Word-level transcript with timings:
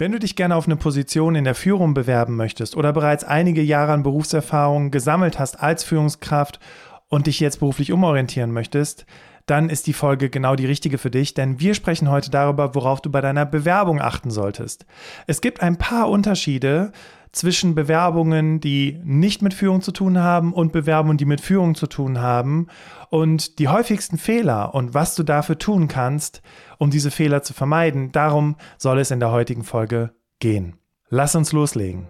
Wenn 0.00 0.12
du 0.12 0.20
dich 0.20 0.36
gerne 0.36 0.54
auf 0.54 0.66
eine 0.66 0.76
Position 0.76 1.34
in 1.34 1.42
der 1.42 1.56
Führung 1.56 1.92
bewerben 1.92 2.36
möchtest 2.36 2.76
oder 2.76 2.92
bereits 2.92 3.24
einige 3.24 3.62
Jahre 3.62 3.90
an 3.90 4.04
Berufserfahrung 4.04 4.92
gesammelt 4.92 5.40
hast 5.40 5.60
als 5.60 5.82
Führungskraft 5.82 6.60
und 7.08 7.26
dich 7.26 7.40
jetzt 7.40 7.58
beruflich 7.58 7.90
umorientieren 7.90 8.52
möchtest, 8.52 9.06
dann 9.46 9.68
ist 9.68 9.88
die 9.88 9.92
Folge 9.92 10.30
genau 10.30 10.54
die 10.54 10.66
richtige 10.66 10.98
für 10.98 11.10
dich, 11.10 11.34
denn 11.34 11.58
wir 11.58 11.74
sprechen 11.74 12.10
heute 12.10 12.30
darüber, 12.30 12.76
worauf 12.76 13.00
du 13.00 13.10
bei 13.10 13.20
deiner 13.20 13.44
Bewerbung 13.44 14.00
achten 14.00 14.30
solltest. 14.30 14.86
Es 15.26 15.40
gibt 15.40 15.62
ein 15.62 15.78
paar 15.78 16.08
Unterschiede 16.08 16.92
zwischen 17.32 17.74
Bewerbungen, 17.74 18.60
die 18.60 19.00
nicht 19.04 19.42
mit 19.42 19.54
Führung 19.54 19.82
zu 19.82 19.92
tun 19.92 20.18
haben 20.18 20.52
und 20.52 20.72
Bewerbungen, 20.72 21.18
die 21.18 21.24
mit 21.24 21.40
Führung 21.40 21.74
zu 21.74 21.86
tun 21.86 22.20
haben 22.20 22.68
und 23.10 23.58
die 23.58 23.68
häufigsten 23.68 24.18
Fehler 24.18 24.74
und 24.74 24.94
was 24.94 25.14
du 25.14 25.22
dafür 25.22 25.58
tun 25.58 25.88
kannst, 25.88 26.42
um 26.78 26.90
diese 26.90 27.10
Fehler 27.10 27.42
zu 27.42 27.54
vermeiden. 27.54 28.12
Darum 28.12 28.56
soll 28.76 28.98
es 28.98 29.10
in 29.10 29.20
der 29.20 29.30
heutigen 29.30 29.64
Folge 29.64 30.14
gehen. 30.40 30.76
Lass 31.10 31.34
uns 31.34 31.52
loslegen. 31.52 32.06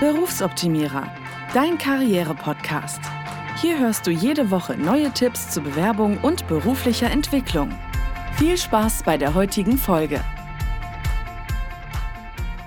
Berufsoptimierer, 0.00 1.08
dein 1.52 1.76
Karriere-Podcast. 1.76 3.00
Hier 3.60 3.78
hörst 3.78 4.06
du 4.06 4.10
jede 4.10 4.50
Woche 4.50 4.74
neue 4.78 5.10
Tipps 5.10 5.50
zur 5.50 5.64
Bewerbung 5.64 6.16
und 6.22 6.48
beruflicher 6.48 7.10
Entwicklung. 7.10 7.68
Viel 8.36 8.56
Spaß 8.56 9.02
bei 9.02 9.18
der 9.18 9.34
heutigen 9.34 9.76
Folge. 9.76 10.20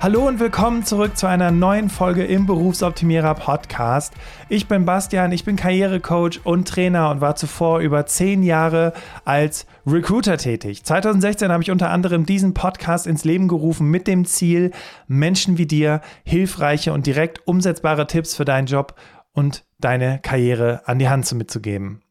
Hallo 0.04 0.28
und 0.28 0.42
willkommen 0.42 0.84
zurück 0.84 1.16
zu 1.16 1.28
einer 1.28 1.50
neuen 1.50 1.90
Folge 1.90 2.26
im 2.26 2.46
Berufsoptimierer 2.46 3.36
Podcast. 3.36 4.14
Ich 4.50 4.68
bin 4.68 4.84
Bastian, 4.84 5.32
ich 5.32 5.46
bin 5.46 5.56
Karrierecoach 5.56 6.42
und 6.44 6.68
Trainer 6.68 7.10
und 7.10 7.22
war 7.22 7.38
zuvor 7.38 7.80
über 7.80 8.06
zehn 8.06 8.44
Jahre 8.44 8.92
als 9.24 9.66
Recruiter 9.88 10.36
tätig. 10.38 10.84
2016 10.84 11.54
habe 11.54 11.64
ich 11.64 11.72
unter 11.72 11.90
anderem 11.90 12.26
diesen 12.26 12.54
Podcast 12.54 13.08
ins 13.08 13.24
Leben 13.24 13.48
gerufen 13.48 13.90
mit 13.90 14.06
dem 14.08 14.26
Ziel, 14.26 14.72
Menschen 15.08 15.58
wie 15.58 15.68
dir 15.68 16.02
hilfreiche 16.26 16.92
und 16.92 17.08
direkt 17.08 17.48
umsetzbare 17.48 18.06
Tipps 18.06 18.36
für 18.36 18.44
deinen 18.44 18.68
Job 18.68 18.96
und 19.32 19.64
deine 19.80 20.20
Karriere 20.20 20.82
an 20.86 21.00
die 21.00 21.08
Hand 21.08 21.32
mitzugeben. 21.34 22.02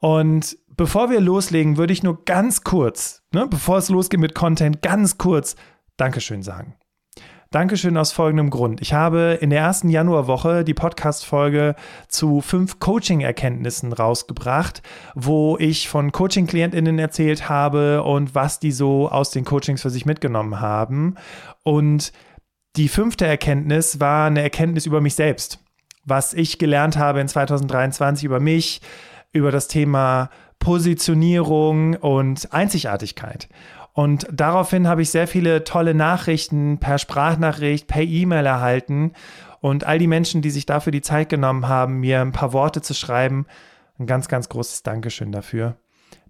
Und 0.00 0.58
bevor 0.76 1.10
wir 1.10 1.20
loslegen, 1.20 1.76
würde 1.76 1.92
ich 1.92 2.02
nur 2.02 2.24
ganz 2.24 2.64
kurz, 2.64 3.22
ne, 3.32 3.46
bevor 3.48 3.78
es 3.78 3.88
losgeht 3.88 4.18
mit 4.18 4.34
Content, 4.34 4.82
ganz 4.82 5.16
kurz 5.16 5.54
Dankeschön 5.96 6.42
sagen. 6.42 6.74
Dankeschön 7.52 7.96
aus 7.96 8.12
folgendem 8.12 8.48
Grund. 8.48 8.80
Ich 8.80 8.92
habe 8.92 9.36
in 9.40 9.50
der 9.50 9.58
ersten 9.58 9.88
Januarwoche 9.88 10.62
die 10.62 10.72
Podcast-Folge 10.72 11.74
zu 12.06 12.40
fünf 12.42 12.78
Coaching-Erkenntnissen 12.78 13.92
rausgebracht, 13.92 14.82
wo 15.16 15.56
ich 15.58 15.88
von 15.88 16.12
Coaching-KlientInnen 16.12 17.00
erzählt 17.00 17.48
habe 17.48 18.04
und 18.04 18.36
was 18.36 18.60
die 18.60 18.70
so 18.70 19.08
aus 19.08 19.32
den 19.32 19.44
Coachings 19.44 19.82
für 19.82 19.90
sich 19.90 20.06
mitgenommen 20.06 20.60
haben. 20.60 21.16
Und 21.64 22.12
die 22.76 22.86
fünfte 22.86 23.26
Erkenntnis 23.26 23.98
war 23.98 24.28
eine 24.28 24.42
Erkenntnis 24.42 24.86
über 24.86 25.00
mich 25.00 25.16
selbst. 25.16 25.58
Was 26.04 26.34
ich 26.34 26.56
gelernt 26.60 26.98
habe 26.98 27.18
in 27.18 27.26
2023 27.26 28.26
über 28.26 28.38
mich, 28.38 28.80
über 29.32 29.50
das 29.50 29.66
Thema 29.66 30.30
Positionierung 30.60 31.94
und 31.96 32.52
Einzigartigkeit. 32.52 33.48
Und 34.00 34.26
daraufhin 34.32 34.88
habe 34.88 35.02
ich 35.02 35.10
sehr 35.10 35.28
viele 35.28 35.62
tolle 35.62 35.92
Nachrichten 35.92 36.78
per 36.78 36.96
Sprachnachricht, 36.96 37.86
per 37.86 38.00
E-Mail 38.00 38.46
erhalten. 38.46 39.12
Und 39.60 39.84
all 39.84 39.98
die 39.98 40.06
Menschen, 40.06 40.40
die 40.40 40.48
sich 40.48 40.64
dafür 40.64 40.90
die 40.90 41.02
Zeit 41.02 41.28
genommen 41.28 41.68
haben, 41.68 42.00
mir 42.00 42.22
ein 42.22 42.32
paar 42.32 42.54
Worte 42.54 42.80
zu 42.80 42.94
schreiben, 42.94 43.44
ein 43.98 44.06
ganz, 44.06 44.28
ganz 44.28 44.48
großes 44.48 44.84
Dankeschön 44.84 45.32
dafür, 45.32 45.76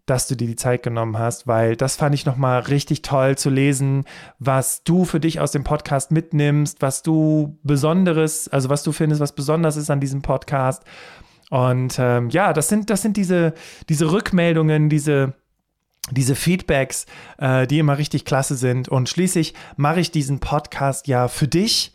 dass 0.04 0.26
du 0.26 0.34
dir 0.34 0.48
die 0.48 0.56
Zeit 0.56 0.82
genommen 0.82 1.16
hast, 1.16 1.46
weil 1.46 1.76
das 1.76 1.94
fand 1.94 2.12
ich 2.12 2.26
nochmal 2.26 2.58
richtig 2.62 3.02
toll 3.02 3.38
zu 3.38 3.50
lesen, 3.50 4.04
was 4.40 4.82
du 4.82 5.04
für 5.04 5.20
dich 5.20 5.38
aus 5.38 5.52
dem 5.52 5.62
Podcast 5.62 6.10
mitnimmst, 6.10 6.82
was 6.82 7.04
du 7.04 7.56
Besonderes, 7.62 8.48
also 8.48 8.68
was 8.68 8.82
du 8.82 8.90
findest, 8.90 9.20
was 9.20 9.36
besonders 9.36 9.76
ist 9.76 9.90
an 9.90 10.00
diesem 10.00 10.22
Podcast. 10.22 10.82
Und 11.50 12.00
ähm, 12.00 12.30
ja, 12.30 12.52
das 12.52 12.68
sind, 12.68 12.90
das 12.90 13.02
sind 13.02 13.16
diese, 13.16 13.54
diese 13.88 14.10
Rückmeldungen, 14.10 14.88
diese, 14.88 15.34
diese 16.10 16.34
Feedbacks, 16.34 17.06
äh, 17.38 17.66
die 17.66 17.78
immer 17.78 17.98
richtig 17.98 18.24
klasse 18.24 18.56
sind. 18.56 18.88
Und 18.88 19.08
schließlich 19.08 19.54
mache 19.76 20.00
ich 20.00 20.10
diesen 20.10 20.40
Podcast 20.40 21.06
ja 21.08 21.28
für 21.28 21.48
dich. 21.48 21.92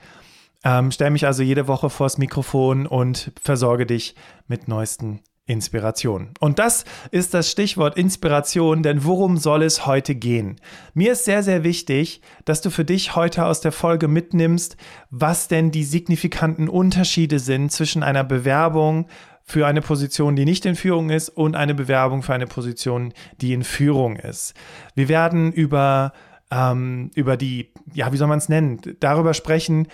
Ähm, 0.63 0.91
Stelle 0.91 1.11
mich 1.11 1.25
also 1.25 1.43
jede 1.43 1.67
Woche 1.67 1.89
vors 1.89 2.17
Mikrofon 2.17 2.87
und 2.87 3.31
versorge 3.41 3.85
dich 3.85 4.15
mit 4.47 4.67
neuesten 4.67 5.21
Inspiration. 5.47 6.31
Und 6.39 6.57
das 6.57 6.85
ist 7.11 7.35
das 7.35 7.51
Stichwort 7.51 7.97
Inspiration, 7.97 8.81
denn 8.81 9.05
worum 9.05 9.37
soll 9.37 9.61
es 9.61 9.85
heute 9.85 10.15
gehen? 10.15 10.55
Mir 10.95 11.11
ist 11.11 11.25
sehr, 11.25 11.43
sehr 11.43 11.63
wichtig, 11.63 12.21
dass 12.45 12.61
du 12.61 12.71
für 12.71 12.83
dich 12.83 13.15
heute 13.15 13.45
aus 13.45 13.61
der 13.61 13.71
Folge 13.71 14.07
mitnimmst, 14.07 14.75
was 15.11 15.47
denn 15.47 15.69
die 15.69 15.83
signifikanten 15.83 16.67
Unterschiede 16.67 17.37
sind 17.37 17.71
zwischen 17.71 18.01
einer 18.01 18.23
Bewerbung 18.23 19.05
für 19.45 19.67
eine 19.67 19.81
Position, 19.81 20.35
die 20.35 20.43
nicht 20.43 20.65
in 20.65 20.75
Führung 20.75 21.11
ist 21.11 21.29
und 21.29 21.55
eine 21.55 21.75
Bewerbung 21.75 22.23
für 22.23 22.33
eine 22.33 22.47
Position, 22.47 23.13
die 23.41 23.53
in 23.53 23.63
Führung 23.63 24.15
ist. 24.15 24.55
Wir 24.95 25.07
werden 25.07 25.53
über, 25.53 26.13
ähm, 26.51 27.11
über 27.13 27.37
die, 27.37 27.71
ja, 27.93 28.11
wie 28.11 28.17
soll 28.17 28.27
man 28.27 28.39
es 28.39 28.49
nennen, 28.49 28.81
darüber 28.99 29.35
sprechen, 29.35 29.87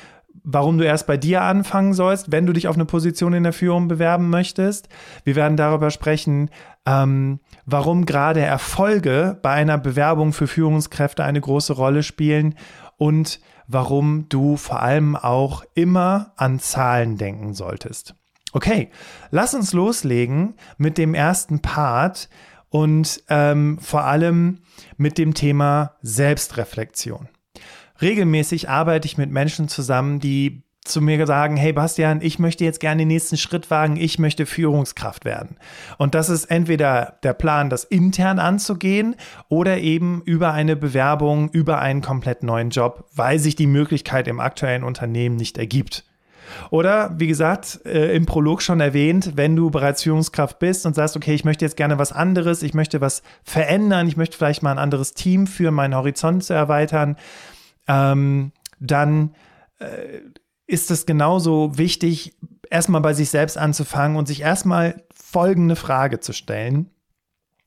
warum 0.44 0.78
du 0.78 0.85
erst 0.85 1.06
bei 1.06 1.17
dir 1.17 1.41
anfangen 1.41 1.94
sollst, 1.94 2.31
wenn 2.31 2.45
du 2.45 2.53
dich 2.53 2.69
auf 2.69 2.75
eine 2.75 2.85
Position 2.85 3.34
in 3.34 3.44
der 3.44 3.51
Führung 3.51 3.89
bewerben 3.89 4.29
möchtest. 4.29 4.88
Wir 5.25 5.35
werden 5.35 5.57
darüber 5.57 5.91
sprechen, 5.91 6.50
ähm, 6.85 7.41
warum 7.66 8.06
gerade 8.06 8.39
Erfolge 8.39 9.38
bei 9.41 9.51
einer 9.51 9.78
Bewerbung 9.78 10.31
für 10.31 10.47
Führungskräfte 10.47 11.25
eine 11.25 11.41
große 11.41 11.73
Rolle 11.73 12.03
spielen 12.03 12.56
und 12.97 13.41
warum 13.68 14.28
du 14.29 14.56
vor 14.56 14.81
allem 14.81 15.18
auch 15.18 15.63
immer 15.75 16.31
an 16.38 16.59
Zahlen 16.59 17.18
denken 17.18 17.53
solltest. 17.53 18.16
Okay, 18.53 18.89
lass 19.29 19.53
uns 19.53 19.73
loslegen 19.73 20.56
mit 20.78 20.97
dem 20.97 21.13
ersten 21.13 21.62
Part 21.62 22.29
und 22.69 23.23
ähm, 23.29 23.79
vor 23.79 24.06
allem 24.06 24.59
mit 24.97 25.17
dem 25.17 25.34
Thema 25.34 25.95
Selbstreflexion. 26.01 27.29
Regelmäßig 28.01 28.69
arbeite 28.69 29.06
ich 29.06 29.17
mit 29.17 29.29
Menschen 29.29 29.67
zusammen, 29.67 30.19
die 30.19 30.63
zu 30.84 31.00
mir 31.00 31.28
sagen, 31.28 31.57
hey 31.57 31.73
Bastian, 31.73 32.22
ich 32.22 32.39
möchte 32.39 32.63
jetzt 32.63 32.79
gerne 32.79 33.03
den 33.03 33.09
nächsten 33.09 33.38
Schritt 33.38 33.69
wagen, 33.69 33.97
ich 33.97 34.17
möchte 34.17 34.47
Führungskraft 34.47 35.25
werden. 35.25 35.57
Und 36.00 36.16
das 36.16 36.29
ist 36.29 36.45
entweder 36.45 37.19
der 37.22 37.33
Plan, 37.33 37.69
das 37.69 37.83
intern 37.83 38.39
anzugehen 38.39 39.16
oder 39.47 39.78
eben 39.78 40.23
über 40.25 40.53
eine 40.53 40.75
Bewerbung, 40.75 41.50
über 41.51 41.79
einen 41.79 42.01
komplett 42.01 42.41
neuen 42.41 42.72
Job, 42.72 43.06
weil 43.13 43.38
sich 43.38 43.56
die 43.56 43.68
Möglichkeit 43.68 44.28
im 44.28 44.39
aktuellen 44.39 44.83
Unternehmen 44.83 45.35
nicht 45.35 45.59
ergibt. 45.59 46.03
Oder 46.69 47.13
wie 47.17 47.28
gesagt, 47.28 47.81
äh, 47.85 48.16
im 48.16 48.25
Prolog 48.25 48.62
schon 48.62 48.79
erwähnt, 48.79 49.34
wenn 49.35 49.56
du 49.56 49.69
bereits 49.69 50.03
Führungskraft 50.03 50.59
bist 50.59 50.85
und 50.85 50.95
sagst, 50.95 51.16
okay, 51.16 51.34
ich 51.34 51.45
möchte 51.45 51.66
jetzt 51.66 51.78
gerne 51.78 51.97
was 52.00 52.12
anderes, 52.12 52.63
ich 52.63 52.73
möchte 52.73 53.01
was 53.01 53.23
verändern, 53.44 54.07
ich 54.07 54.17
möchte 54.17 54.38
vielleicht 54.38 54.63
mal 54.63 54.72
ein 54.72 54.79
anderes 54.79 55.13
Team 55.13 55.47
für 55.47 55.72
meinen 55.72 55.95
Horizont 55.95 56.44
zu 56.44 56.53
erweitern, 56.53 57.17
ähm, 57.88 58.51
dann 58.79 59.35
äh, 59.79 60.19
ist 60.67 60.91
es 60.91 61.06
genauso 61.06 61.78
wichtig, 61.78 62.38
erstmal 62.69 63.01
bei 63.01 63.13
sich 63.13 63.29
selbst 63.29 63.57
anzufangen 63.57 64.18
und 64.18 64.28
sich 64.28 64.41
erstmal 64.41 65.03
folgende 65.13 65.75
Frage 65.75 66.19
zu 66.19 66.33
stellen. 66.33 66.89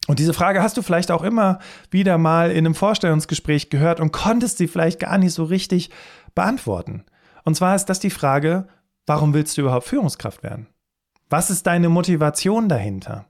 Und 0.06 0.18
diese 0.18 0.34
Frage 0.34 0.62
hast 0.62 0.76
du 0.76 0.82
vielleicht 0.82 1.10
auch 1.10 1.22
immer 1.22 1.60
wieder 1.90 2.18
mal 2.18 2.50
in 2.50 2.66
einem 2.66 2.74
Vorstellungsgespräch 2.74 3.70
gehört 3.70 4.00
und 4.00 4.12
konntest 4.12 4.58
sie 4.58 4.68
vielleicht 4.68 5.00
gar 5.00 5.18
nicht 5.18 5.32
so 5.32 5.44
richtig 5.44 5.90
beantworten. 6.34 7.04
Und 7.44 7.54
zwar 7.54 7.76
ist 7.76 7.86
das 7.86 8.00
die 8.00 8.10
Frage, 8.10 8.66
warum 9.06 9.34
willst 9.34 9.56
du 9.56 9.62
überhaupt 9.62 9.86
Führungskraft 9.86 10.42
werden? 10.42 10.66
Was 11.30 11.50
ist 11.50 11.66
deine 11.66 11.88
Motivation 11.88 12.68
dahinter? 12.68 13.26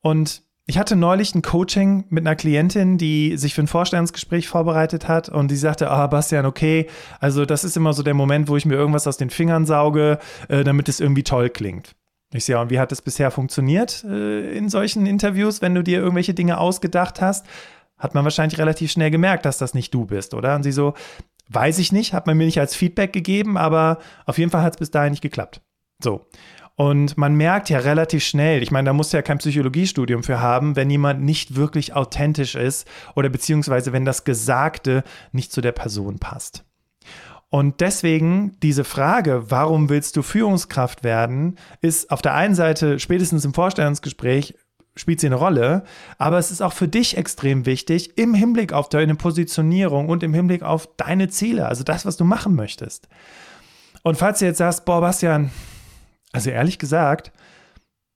Und 0.00 0.42
ich 0.66 0.78
hatte 0.78 0.96
neulich 0.96 1.34
ein 1.34 1.42
Coaching 1.42 2.06
mit 2.08 2.26
einer 2.26 2.36
Klientin, 2.36 2.96
die 2.96 3.36
sich 3.36 3.54
für 3.54 3.62
ein 3.62 3.66
Vorstellungsgespräch 3.66 4.48
vorbereitet 4.48 5.08
hat 5.08 5.28
und 5.28 5.50
die 5.50 5.56
sagte, 5.56 5.90
ah, 5.90 6.06
Bastian, 6.06 6.46
okay, 6.46 6.86
also 7.20 7.44
das 7.44 7.64
ist 7.64 7.76
immer 7.76 7.92
so 7.92 8.02
der 8.02 8.14
Moment, 8.14 8.48
wo 8.48 8.56
ich 8.56 8.64
mir 8.64 8.74
irgendwas 8.74 9.06
aus 9.06 9.18
den 9.18 9.28
Fingern 9.28 9.66
sauge, 9.66 10.18
äh, 10.48 10.64
damit 10.64 10.88
es 10.88 11.00
irgendwie 11.00 11.22
toll 11.22 11.50
klingt. 11.50 11.94
Ich 12.32 12.46
sehe, 12.46 12.58
und 12.58 12.70
wie 12.70 12.80
hat 12.80 12.92
es 12.92 13.02
bisher 13.02 13.30
funktioniert 13.30 14.04
äh, 14.04 14.56
in 14.56 14.70
solchen 14.70 15.04
Interviews, 15.04 15.60
wenn 15.60 15.74
du 15.74 15.82
dir 15.82 15.98
irgendwelche 15.98 16.34
Dinge 16.34 16.58
ausgedacht 16.58 17.20
hast? 17.20 17.46
Hat 17.98 18.14
man 18.14 18.24
wahrscheinlich 18.24 18.58
relativ 18.58 18.90
schnell 18.90 19.10
gemerkt, 19.10 19.44
dass 19.44 19.58
das 19.58 19.74
nicht 19.74 19.92
du 19.92 20.06
bist, 20.06 20.34
oder? 20.34 20.56
Und 20.56 20.62
sie 20.62 20.72
so, 20.72 20.94
Weiß 21.48 21.78
ich 21.78 21.92
nicht, 21.92 22.14
hat 22.14 22.26
man 22.26 22.36
mir 22.36 22.46
nicht 22.46 22.60
als 22.60 22.74
Feedback 22.74 23.12
gegeben, 23.12 23.56
aber 23.56 23.98
auf 24.26 24.38
jeden 24.38 24.50
Fall 24.50 24.62
hat 24.62 24.74
es 24.74 24.78
bis 24.78 24.90
dahin 24.90 25.10
nicht 25.10 25.22
geklappt. 25.22 25.60
So. 26.02 26.26
Und 26.76 27.16
man 27.16 27.36
merkt 27.36 27.70
ja 27.70 27.78
relativ 27.78 28.24
schnell, 28.24 28.62
ich 28.62 28.72
meine, 28.72 28.86
da 28.86 28.92
muss 28.92 29.12
ja 29.12 29.22
kein 29.22 29.38
Psychologiestudium 29.38 30.24
für 30.24 30.40
haben, 30.40 30.74
wenn 30.74 30.90
jemand 30.90 31.22
nicht 31.22 31.54
wirklich 31.54 31.94
authentisch 31.94 32.56
ist 32.56 32.88
oder 33.14 33.28
beziehungsweise 33.28 33.92
wenn 33.92 34.04
das 34.04 34.24
Gesagte 34.24 35.04
nicht 35.30 35.52
zu 35.52 35.60
der 35.60 35.72
Person 35.72 36.18
passt. 36.18 36.64
Und 37.48 37.80
deswegen 37.80 38.56
diese 38.64 38.82
Frage, 38.82 39.44
warum 39.48 39.88
willst 39.88 40.16
du 40.16 40.22
Führungskraft 40.22 41.04
werden, 41.04 41.56
ist 41.80 42.10
auf 42.10 42.20
der 42.20 42.34
einen 42.34 42.56
Seite 42.56 42.98
spätestens 42.98 43.44
im 43.44 43.54
Vorstellungsgespräch 43.54 44.56
spielt 44.96 45.20
sie 45.20 45.26
eine 45.26 45.36
Rolle, 45.36 45.84
aber 46.18 46.38
es 46.38 46.50
ist 46.50 46.62
auch 46.62 46.72
für 46.72 46.88
dich 46.88 47.16
extrem 47.16 47.66
wichtig 47.66 48.16
im 48.16 48.34
Hinblick 48.34 48.72
auf 48.72 48.88
deine 48.88 49.14
Positionierung 49.14 50.08
und 50.08 50.22
im 50.22 50.34
Hinblick 50.34 50.62
auf 50.62 50.88
deine 50.96 51.28
Ziele, 51.28 51.66
also 51.66 51.82
das, 51.84 52.06
was 52.06 52.16
du 52.16 52.24
machen 52.24 52.54
möchtest. 52.54 53.08
Und 54.02 54.16
falls 54.16 54.38
du 54.38 54.44
jetzt 54.44 54.58
sagst, 54.58 54.84
boah, 54.84 55.00
Bastian, 55.00 55.50
also 56.32 56.50
ehrlich 56.50 56.78
gesagt, 56.78 57.32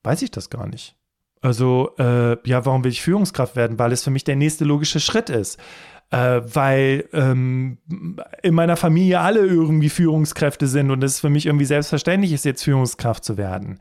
weiß 0.04 0.22
ich 0.22 0.30
das 0.30 0.50
gar 0.50 0.66
nicht. 0.68 0.94
Also, 1.40 1.90
äh, 1.98 2.36
ja, 2.48 2.66
warum 2.66 2.84
will 2.84 2.90
ich 2.90 3.02
Führungskraft 3.02 3.56
werden? 3.56 3.78
Weil 3.78 3.92
es 3.92 4.02
für 4.02 4.10
mich 4.10 4.24
der 4.24 4.36
nächste 4.36 4.64
logische 4.64 5.00
Schritt 5.00 5.30
ist. 5.30 5.58
Äh, 6.10 6.40
weil 6.54 7.08
ähm, 7.12 7.78
in 8.42 8.54
meiner 8.54 8.76
Familie 8.76 9.20
alle 9.20 9.40
irgendwie 9.40 9.90
Führungskräfte 9.90 10.66
sind 10.66 10.90
und 10.90 11.04
es 11.04 11.20
für 11.20 11.28
mich 11.28 11.46
irgendwie 11.46 11.66
selbstverständlich 11.66 12.32
ist, 12.32 12.46
jetzt 12.46 12.64
Führungskraft 12.64 13.24
zu 13.24 13.36
werden. 13.36 13.78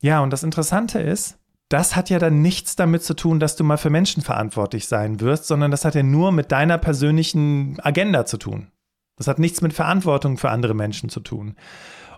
Ja, 0.00 0.20
und 0.20 0.32
das 0.32 0.44
Interessante 0.44 1.00
ist, 1.00 1.38
das 1.72 1.96
hat 1.96 2.10
ja 2.10 2.18
dann 2.18 2.42
nichts 2.42 2.76
damit 2.76 3.02
zu 3.02 3.14
tun, 3.14 3.40
dass 3.40 3.56
du 3.56 3.64
mal 3.64 3.78
für 3.78 3.90
Menschen 3.90 4.22
verantwortlich 4.22 4.88
sein 4.88 5.20
wirst, 5.20 5.46
sondern 5.46 5.70
das 5.70 5.84
hat 5.84 5.94
ja 5.94 6.02
nur 6.02 6.30
mit 6.30 6.52
deiner 6.52 6.76
persönlichen 6.76 7.78
Agenda 7.80 8.26
zu 8.26 8.36
tun. 8.36 8.70
Das 9.16 9.26
hat 9.26 9.38
nichts 9.38 9.62
mit 9.62 9.72
Verantwortung 9.72 10.36
für 10.36 10.50
andere 10.50 10.74
Menschen 10.74 11.08
zu 11.08 11.20
tun. 11.20 11.56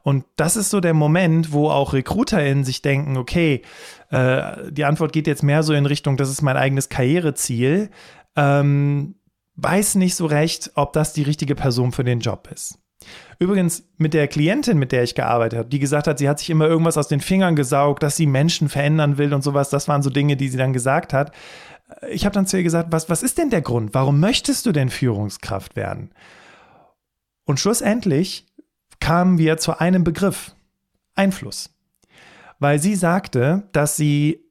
Und 0.02 0.24
das 0.36 0.56
ist 0.56 0.70
so 0.70 0.80
der 0.80 0.92
Moment, 0.92 1.52
wo 1.52 1.70
auch 1.70 1.92
RecruiterInnen 1.92 2.64
sich 2.64 2.82
denken, 2.82 3.16
okay, 3.16 3.62
äh, 4.10 4.70
die 4.70 4.84
Antwort 4.84 5.12
geht 5.12 5.26
jetzt 5.26 5.42
mehr 5.42 5.62
so 5.62 5.72
in 5.72 5.86
Richtung, 5.86 6.16
das 6.16 6.30
ist 6.30 6.42
mein 6.42 6.56
eigenes 6.56 6.88
Karriereziel. 6.88 7.90
Ähm, 8.36 9.14
weiß 9.56 9.94
nicht 9.94 10.14
so 10.16 10.26
recht, 10.26 10.72
ob 10.74 10.92
das 10.92 11.12
die 11.12 11.22
richtige 11.22 11.54
Person 11.54 11.92
für 11.92 12.04
den 12.04 12.20
Job 12.20 12.48
ist. 12.52 12.78
Übrigens 13.38 13.84
mit 13.96 14.14
der 14.14 14.28
Klientin, 14.28 14.78
mit 14.78 14.92
der 14.92 15.02
ich 15.02 15.14
gearbeitet 15.14 15.58
habe, 15.58 15.68
die 15.68 15.78
gesagt 15.78 16.06
hat, 16.06 16.18
sie 16.18 16.28
hat 16.28 16.38
sich 16.38 16.50
immer 16.50 16.66
irgendwas 16.66 16.96
aus 16.96 17.08
den 17.08 17.20
Fingern 17.20 17.56
gesaugt, 17.56 18.02
dass 18.02 18.16
sie 18.16 18.26
Menschen 18.26 18.68
verändern 18.68 19.18
will 19.18 19.34
und 19.34 19.42
sowas, 19.42 19.70
das 19.70 19.88
waren 19.88 20.02
so 20.02 20.10
Dinge, 20.10 20.36
die 20.36 20.48
sie 20.48 20.58
dann 20.58 20.72
gesagt 20.72 21.12
hat. 21.12 21.32
Ich 22.10 22.24
habe 22.24 22.34
dann 22.34 22.46
zu 22.46 22.56
ihr 22.56 22.62
gesagt, 22.62 22.92
was, 22.92 23.08
was 23.10 23.22
ist 23.22 23.38
denn 23.38 23.50
der 23.50 23.62
Grund? 23.62 23.94
Warum 23.94 24.20
möchtest 24.20 24.66
du 24.66 24.72
denn 24.72 24.88
Führungskraft 24.88 25.76
werden? 25.76 26.10
Und 27.44 27.60
schlussendlich 27.60 28.46
kamen 29.00 29.38
wir 29.38 29.58
zu 29.58 29.78
einem 29.78 30.04
Begriff, 30.04 30.54
Einfluss. 31.14 31.70
Weil 32.58 32.78
sie 32.78 32.94
sagte, 32.94 33.68
dass 33.72 33.96
sie 33.96 34.43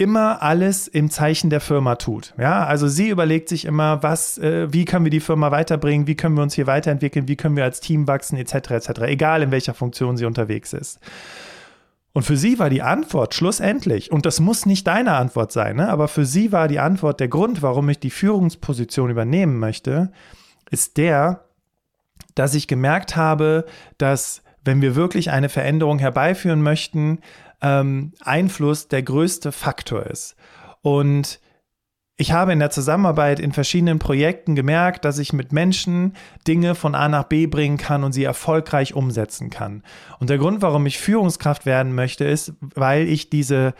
immer 0.00 0.42
alles 0.42 0.88
im 0.88 1.10
Zeichen 1.10 1.50
der 1.50 1.60
Firma 1.60 1.96
tut. 1.96 2.32
Ja, 2.38 2.64
also 2.64 2.88
sie 2.88 3.10
überlegt 3.10 3.50
sich 3.50 3.66
immer, 3.66 4.02
was, 4.02 4.38
äh, 4.38 4.72
wie 4.72 4.86
können 4.86 5.04
wir 5.04 5.10
die 5.10 5.20
Firma 5.20 5.50
weiterbringen, 5.50 6.06
wie 6.06 6.14
können 6.16 6.36
wir 6.36 6.42
uns 6.42 6.54
hier 6.54 6.66
weiterentwickeln, 6.66 7.28
wie 7.28 7.36
können 7.36 7.54
wir 7.54 7.64
als 7.64 7.80
Team 7.80 8.08
wachsen, 8.08 8.38
etc., 8.38 8.70
etc., 8.70 9.00
egal 9.02 9.42
in 9.42 9.50
welcher 9.50 9.74
Funktion 9.74 10.16
sie 10.16 10.24
unterwegs 10.24 10.72
ist. 10.72 11.00
Und 12.14 12.22
für 12.22 12.38
sie 12.38 12.58
war 12.58 12.70
die 12.70 12.80
Antwort 12.80 13.34
schlussendlich, 13.34 14.10
und 14.10 14.24
das 14.24 14.40
muss 14.40 14.64
nicht 14.64 14.86
deine 14.86 15.12
Antwort 15.12 15.52
sein, 15.52 15.76
ne, 15.76 15.90
aber 15.90 16.08
für 16.08 16.24
sie 16.24 16.50
war 16.50 16.66
die 16.66 16.80
Antwort, 16.80 17.20
der 17.20 17.28
Grund, 17.28 17.60
warum 17.60 17.86
ich 17.90 18.00
die 18.00 18.10
Führungsposition 18.10 19.10
übernehmen 19.10 19.58
möchte, 19.58 20.10
ist 20.70 20.96
der, 20.96 21.44
dass 22.34 22.54
ich 22.54 22.68
gemerkt 22.68 23.16
habe, 23.16 23.66
dass 23.98 24.42
wenn 24.64 24.80
wir 24.80 24.94
wirklich 24.94 25.30
eine 25.30 25.50
Veränderung 25.50 25.98
herbeiführen 25.98 26.62
möchten, 26.62 27.18
ähm, 27.62 28.12
Einfluss 28.20 28.88
der 28.88 29.02
größte 29.02 29.52
Faktor 29.52 30.06
ist. 30.06 30.36
Und 30.82 31.40
ich 32.20 32.32
habe 32.32 32.52
in 32.52 32.58
der 32.58 32.70
Zusammenarbeit 32.70 33.40
in 33.40 33.52
verschiedenen 33.52 33.98
Projekten 33.98 34.54
gemerkt, 34.54 35.06
dass 35.06 35.18
ich 35.18 35.32
mit 35.32 35.52
Menschen 35.52 36.14
Dinge 36.46 36.74
von 36.74 36.94
A 36.94 37.08
nach 37.08 37.24
B 37.24 37.46
bringen 37.46 37.78
kann 37.78 38.04
und 38.04 38.12
sie 38.12 38.24
erfolgreich 38.24 38.92
umsetzen 38.94 39.48
kann. 39.48 39.82
Und 40.18 40.28
der 40.28 40.36
Grund, 40.36 40.60
warum 40.60 40.84
ich 40.84 40.98
Führungskraft 40.98 41.64
werden 41.64 41.94
möchte, 41.94 42.26
ist, 42.26 42.52
weil 42.60 43.08
ich 43.08 43.30
diese, 43.30 43.72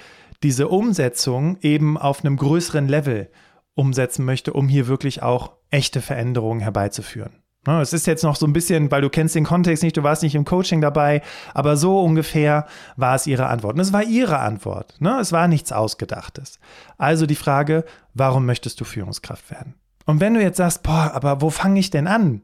diese 0.42 0.68
Umsetzung 0.68 1.58
eben 1.60 1.98
auf 1.98 2.24
einem 2.24 2.38
größeren 2.38 2.88
Level 2.88 3.30
umsetzen 3.74 4.24
möchte, 4.24 4.54
um 4.54 4.68
hier 4.68 4.86
wirklich 4.86 5.22
auch 5.22 5.52
echte 5.70 6.00
Veränderungen 6.00 6.60
herbeizuführen. 6.60 7.39
Ne, 7.66 7.82
es 7.82 7.92
ist 7.92 8.06
jetzt 8.06 8.24
noch 8.24 8.36
so 8.36 8.46
ein 8.46 8.54
bisschen, 8.54 8.90
weil 8.90 9.02
du 9.02 9.10
kennst 9.10 9.34
den 9.34 9.44
Kontext 9.44 9.82
nicht, 9.82 9.96
du 9.96 10.02
warst 10.02 10.22
nicht 10.22 10.34
im 10.34 10.46
Coaching 10.46 10.80
dabei, 10.80 11.20
aber 11.52 11.76
so 11.76 12.00
ungefähr 12.00 12.66
war 12.96 13.14
es 13.14 13.26
ihre 13.26 13.48
Antwort. 13.48 13.74
Und 13.74 13.80
es 13.80 13.92
war 13.92 14.02
ihre 14.02 14.38
Antwort. 14.38 14.94
Ne? 14.98 15.18
Es 15.20 15.30
war 15.30 15.46
nichts 15.46 15.70
Ausgedachtes. 15.70 16.58
Also 16.96 17.26
die 17.26 17.34
Frage, 17.34 17.84
warum 18.14 18.46
möchtest 18.46 18.80
du 18.80 18.84
Führungskraft 18.84 19.50
werden? 19.50 19.74
Und 20.06 20.20
wenn 20.20 20.32
du 20.32 20.40
jetzt 20.40 20.56
sagst, 20.56 20.82
boah, 20.82 21.12
aber 21.14 21.42
wo 21.42 21.50
fange 21.50 21.78
ich 21.78 21.90
denn 21.90 22.06
an? 22.06 22.42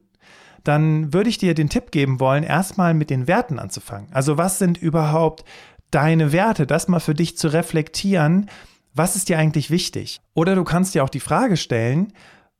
Dann 0.64 1.14
würde 1.14 1.30
ich 1.30 1.38
dir 1.38 1.54
den 1.54 1.70
Tipp 1.70 1.92
geben 1.92 2.20
wollen, 2.20 2.44
erstmal 2.44 2.92
mit 2.92 3.08
den 3.08 3.26
Werten 3.26 3.58
anzufangen. 3.58 4.12
Also 4.12 4.36
was 4.36 4.58
sind 4.58 4.76
überhaupt 4.76 5.44
deine 5.90 6.32
Werte? 6.32 6.66
Das 6.66 6.88
mal 6.88 7.00
für 7.00 7.14
dich 7.14 7.38
zu 7.38 7.48
reflektieren. 7.48 8.50
Was 8.92 9.16
ist 9.16 9.30
dir 9.30 9.38
eigentlich 9.38 9.70
wichtig? 9.70 10.20
Oder 10.34 10.54
du 10.54 10.64
kannst 10.64 10.94
dir 10.94 11.04
auch 11.04 11.08
die 11.08 11.20
Frage 11.20 11.56
stellen, 11.56 12.12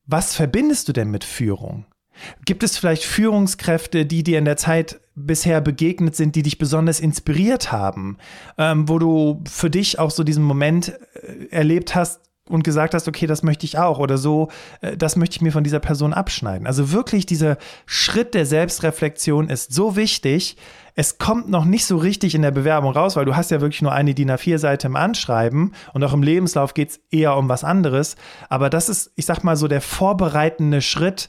was 0.06 0.34
verbindest 0.34 0.88
du 0.88 0.92
denn 0.92 1.10
mit 1.10 1.24
Führung? 1.24 1.84
Gibt 2.44 2.62
es 2.62 2.78
vielleicht 2.78 3.04
Führungskräfte, 3.04 4.06
die 4.06 4.22
dir 4.22 4.38
in 4.38 4.44
der 4.44 4.56
Zeit 4.56 5.00
bisher 5.14 5.60
begegnet 5.60 6.14
sind, 6.14 6.36
die 6.36 6.42
dich 6.42 6.58
besonders 6.58 7.00
inspiriert 7.00 7.72
haben, 7.72 8.18
ähm, 8.58 8.88
wo 8.88 8.98
du 8.98 9.42
für 9.48 9.70
dich 9.70 9.98
auch 9.98 10.10
so 10.10 10.24
diesen 10.24 10.44
Moment 10.44 10.98
äh, 11.14 11.46
erlebt 11.50 11.94
hast 11.94 12.20
und 12.48 12.62
gesagt 12.62 12.94
hast, 12.94 13.08
okay, 13.08 13.26
das 13.26 13.42
möchte 13.42 13.66
ich 13.66 13.78
auch 13.78 13.98
oder 13.98 14.18
so, 14.18 14.48
äh, 14.80 14.96
das 14.96 15.16
möchte 15.16 15.36
ich 15.36 15.42
mir 15.42 15.52
von 15.52 15.64
dieser 15.64 15.80
Person 15.80 16.12
abschneiden. 16.12 16.66
Also 16.66 16.92
wirklich 16.92 17.26
dieser 17.26 17.56
Schritt 17.86 18.34
der 18.34 18.46
Selbstreflexion 18.46 19.48
ist 19.48 19.72
so 19.72 19.96
wichtig. 19.96 20.56
Es 20.94 21.18
kommt 21.18 21.48
noch 21.48 21.64
nicht 21.64 21.84
so 21.86 21.96
richtig 21.96 22.34
in 22.34 22.42
der 22.42 22.52
Bewerbung 22.52 22.92
raus, 22.92 23.16
weil 23.16 23.24
du 23.24 23.36
hast 23.36 23.50
ja 23.50 23.60
wirklich 23.60 23.82
nur 23.82 23.92
eine 23.92 24.14
DIN 24.14 24.30
A4-Seite 24.30 24.86
im 24.86 24.96
Anschreiben 24.96 25.74
und 25.92 26.04
auch 26.04 26.12
im 26.12 26.22
Lebenslauf 26.22 26.72
geht 26.74 26.90
es 26.90 27.00
eher 27.10 27.36
um 27.36 27.48
was 27.48 27.64
anderes. 27.64 28.16
Aber 28.48 28.70
das 28.70 28.88
ist, 28.88 29.12
ich 29.16 29.26
sag 29.26 29.44
mal 29.44 29.56
so, 29.56 29.66
der 29.66 29.80
vorbereitende 29.80 30.80
Schritt, 30.80 31.28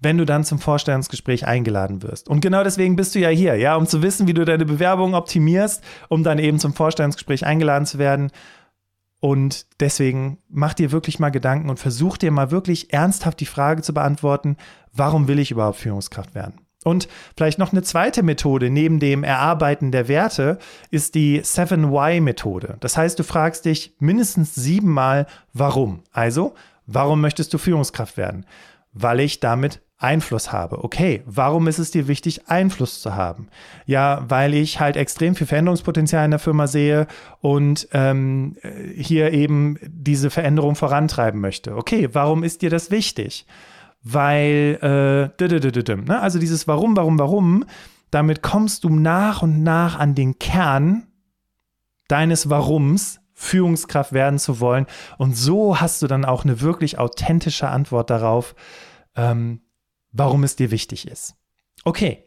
wenn 0.00 0.18
du 0.18 0.24
dann 0.24 0.44
zum 0.44 0.58
Vorstellungsgespräch 0.58 1.46
eingeladen 1.46 2.02
wirst. 2.02 2.28
Und 2.28 2.40
genau 2.40 2.64
deswegen 2.64 2.96
bist 2.96 3.14
du 3.14 3.18
ja 3.18 3.28
hier, 3.28 3.56
ja, 3.56 3.76
um 3.76 3.86
zu 3.86 4.02
wissen, 4.02 4.26
wie 4.26 4.34
du 4.34 4.44
deine 4.44 4.64
Bewerbung 4.64 5.14
optimierst, 5.14 5.84
um 6.08 6.24
dann 6.24 6.38
eben 6.38 6.58
zum 6.58 6.74
Vorstellungsgespräch 6.74 7.46
eingeladen 7.46 7.86
zu 7.86 7.98
werden. 7.98 8.30
Und 9.20 9.66
deswegen 9.80 10.38
mach 10.48 10.72
dir 10.72 10.92
wirklich 10.92 11.18
mal 11.18 11.28
Gedanken 11.28 11.68
und 11.68 11.78
versuch 11.78 12.16
dir 12.16 12.30
mal 12.30 12.50
wirklich 12.50 12.92
ernsthaft 12.92 13.38
die 13.40 13.46
Frage 13.46 13.82
zu 13.82 13.92
beantworten, 13.92 14.56
warum 14.94 15.28
will 15.28 15.38
ich 15.38 15.50
überhaupt 15.50 15.78
Führungskraft 15.78 16.34
werden? 16.34 16.54
Und 16.82 17.08
vielleicht 17.36 17.58
noch 17.58 17.72
eine 17.72 17.82
zweite 17.82 18.22
Methode 18.22 18.70
neben 18.70 19.00
dem 19.00 19.22
Erarbeiten 19.22 19.92
der 19.92 20.08
Werte 20.08 20.58
ist 20.90 21.14
die 21.14 21.42
7Y-Methode. 21.42 22.78
Das 22.80 22.96
heißt, 22.96 23.18
du 23.18 23.22
fragst 23.22 23.66
dich 23.66 23.94
mindestens 23.98 24.54
siebenmal, 24.54 25.26
warum. 25.52 26.02
Also, 26.10 26.54
warum 26.86 27.20
möchtest 27.20 27.52
du 27.52 27.58
Führungskraft 27.58 28.16
werden? 28.16 28.46
Weil 28.94 29.20
ich 29.20 29.40
damit 29.40 29.82
Einfluss 30.00 30.50
habe. 30.50 30.82
Okay, 30.82 31.22
warum 31.26 31.68
ist 31.68 31.78
es 31.78 31.90
dir 31.90 32.08
wichtig, 32.08 32.48
Einfluss 32.48 33.02
zu 33.02 33.14
haben? 33.14 33.48
Ja, 33.84 34.24
weil 34.28 34.54
ich 34.54 34.80
halt 34.80 34.96
extrem 34.96 35.34
viel 35.34 35.46
Veränderungspotenzial 35.46 36.24
in 36.24 36.30
der 36.30 36.40
Firma 36.40 36.66
sehe 36.66 37.06
und 37.40 37.86
ähm, 37.92 38.56
hier 38.96 39.32
eben 39.32 39.78
diese 39.86 40.30
Veränderung 40.30 40.74
vorantreiben 40.74 41.40
möchte. 41.40 41.76
Okay, 41.76 42.08
warum 42.12 42.42
ist 42.42 42.62
dir 42.62 42.70
das 42.70 42.90
wichtig? 42.90 43.46
Weil, 44.02 45.30
äh, 45.38 45.94
ne? 45.94 46.20
also 46.20 46.38
dieses 46.38 46.66
Warum, 46.66 46.96
Warum, 46.96 47.18
Warum, 47.18 47.64
damit 48.10 48.42
kommst 48.42 48.84
du 48.84 48.88
nach 48.88 49.42
und 49.42 49.62
nach 49.62 49.98
an 49.98 50.14
den 50.14 50.38
Kern 50.38 51.08
deines 52.08 52.48
Warums, 52.48 53.20
Führungskraft 53.34 54.12
werden 54.12 54.38
zu 54.38 54.60
wollen. 54.60 54.86
Und 55.18 55.36
so 55.36 55.80
hast 55.80 56.02
du 56.02 56.06
dann 56.06 56.24
auch 56.24 56.44
eine 56.44 56.60
wirklich 56.60 56.98
authentische 56.98 57.68
Antwort 57.68 58.10
darauf, 58.10 58.54
ähm, 59.16 59.60
warum 60.12 60.44
es 60.44 60.56
dir 60.56 60.70
wichtig 60.70 61.06
ist. 61.08 61.34
Okay, 61.84 62.24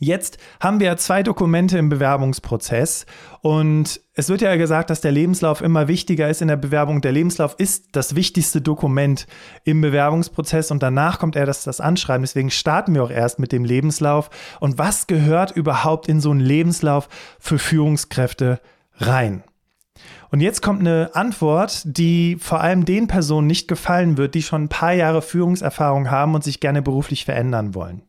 Jetzt 0.00 0.38
haben 0.60 0.80
wir 0.80 0.96
zwei 0.96 1.22
Dokumente 1.22 1.78
im 1.78 1.88
Bewerbungsprozess 1.88 3.06
und 3.42 4.00
es 4.14 4.28
wird 4.28 4.40
ja 4.40 4.56
gesagt, 4.56 4.90
dass 4.90 5.00
der 5.00 5.12
Lebenslauf 5.12 5.60
immer 5.60 5.86
wichtiger 5.86 6.28
ist 6.28 6.42
in 6.42 6.48
der 6.48 6.56
Bewerbung. 6.56 7.00
Der 7.00 7.12
Lebenslauf 7.12 7.54
ist 7.58 7.90
das 7.92 8.16
wichtigste 8.16 8.60
Dokument 8.60 9.28
im 9.62 9.80
Bewerbungsprozess 9.80 10.72
und 10.72 10.82
danach 10.82 11.20
kommt 11.20 11.36
er 11.36 11.46
das, 11.46 11.62
das 11.62 11.80
Anschreiben. 11.80 12.22
Deswegen 12.22 12.50
starten 12.50 12.92
wir 12.92 13.04
auch 13.04 13.10
erst 13.10 13.38
mit 13.38 13.52
dem 13.52 13.64
Lebenslauf. 13.64 14.30
Und 14.58 14.78
was 14.78 15.06
gehört 15.06 15.52
überhaupt 15.52 16.08
in 16.08 16.20
so 16.20 16.32
einen 16.32 16.40
Lebenslauf 16.40 17.08
für 17.38 17.60
Führungskräfte 17.60 18.60
rein? 18.96 19.44
Und 20.30 20.40
jetzt 20.40 20.62
kommt 20.62 20.80
eine 20.80 21.10
Antwort, 21.14 21.82
die 21.84 22.36
vor 22.40 22.60
allem 22.60 22.84
den 22.84 23.06
Personen 23.06 23.46
nicht 23.46 23.68
gefallen 23.68 24.16
wird, 24.16 24.34
die 24.34 24.42
schon 24.42 24.64
ein 24.64 24.68
paar 24.68 24.92
Jahre 24.92 25.22
Führungserfahrung 25.22 26.10
haben 26.10 26.34
und 26.34 26.42
sich 26.42 26.60
gerne 26.60 26.82
beruflich 26.82 27.24
verändern 27.24 27.74
wollen. 27.74 28.02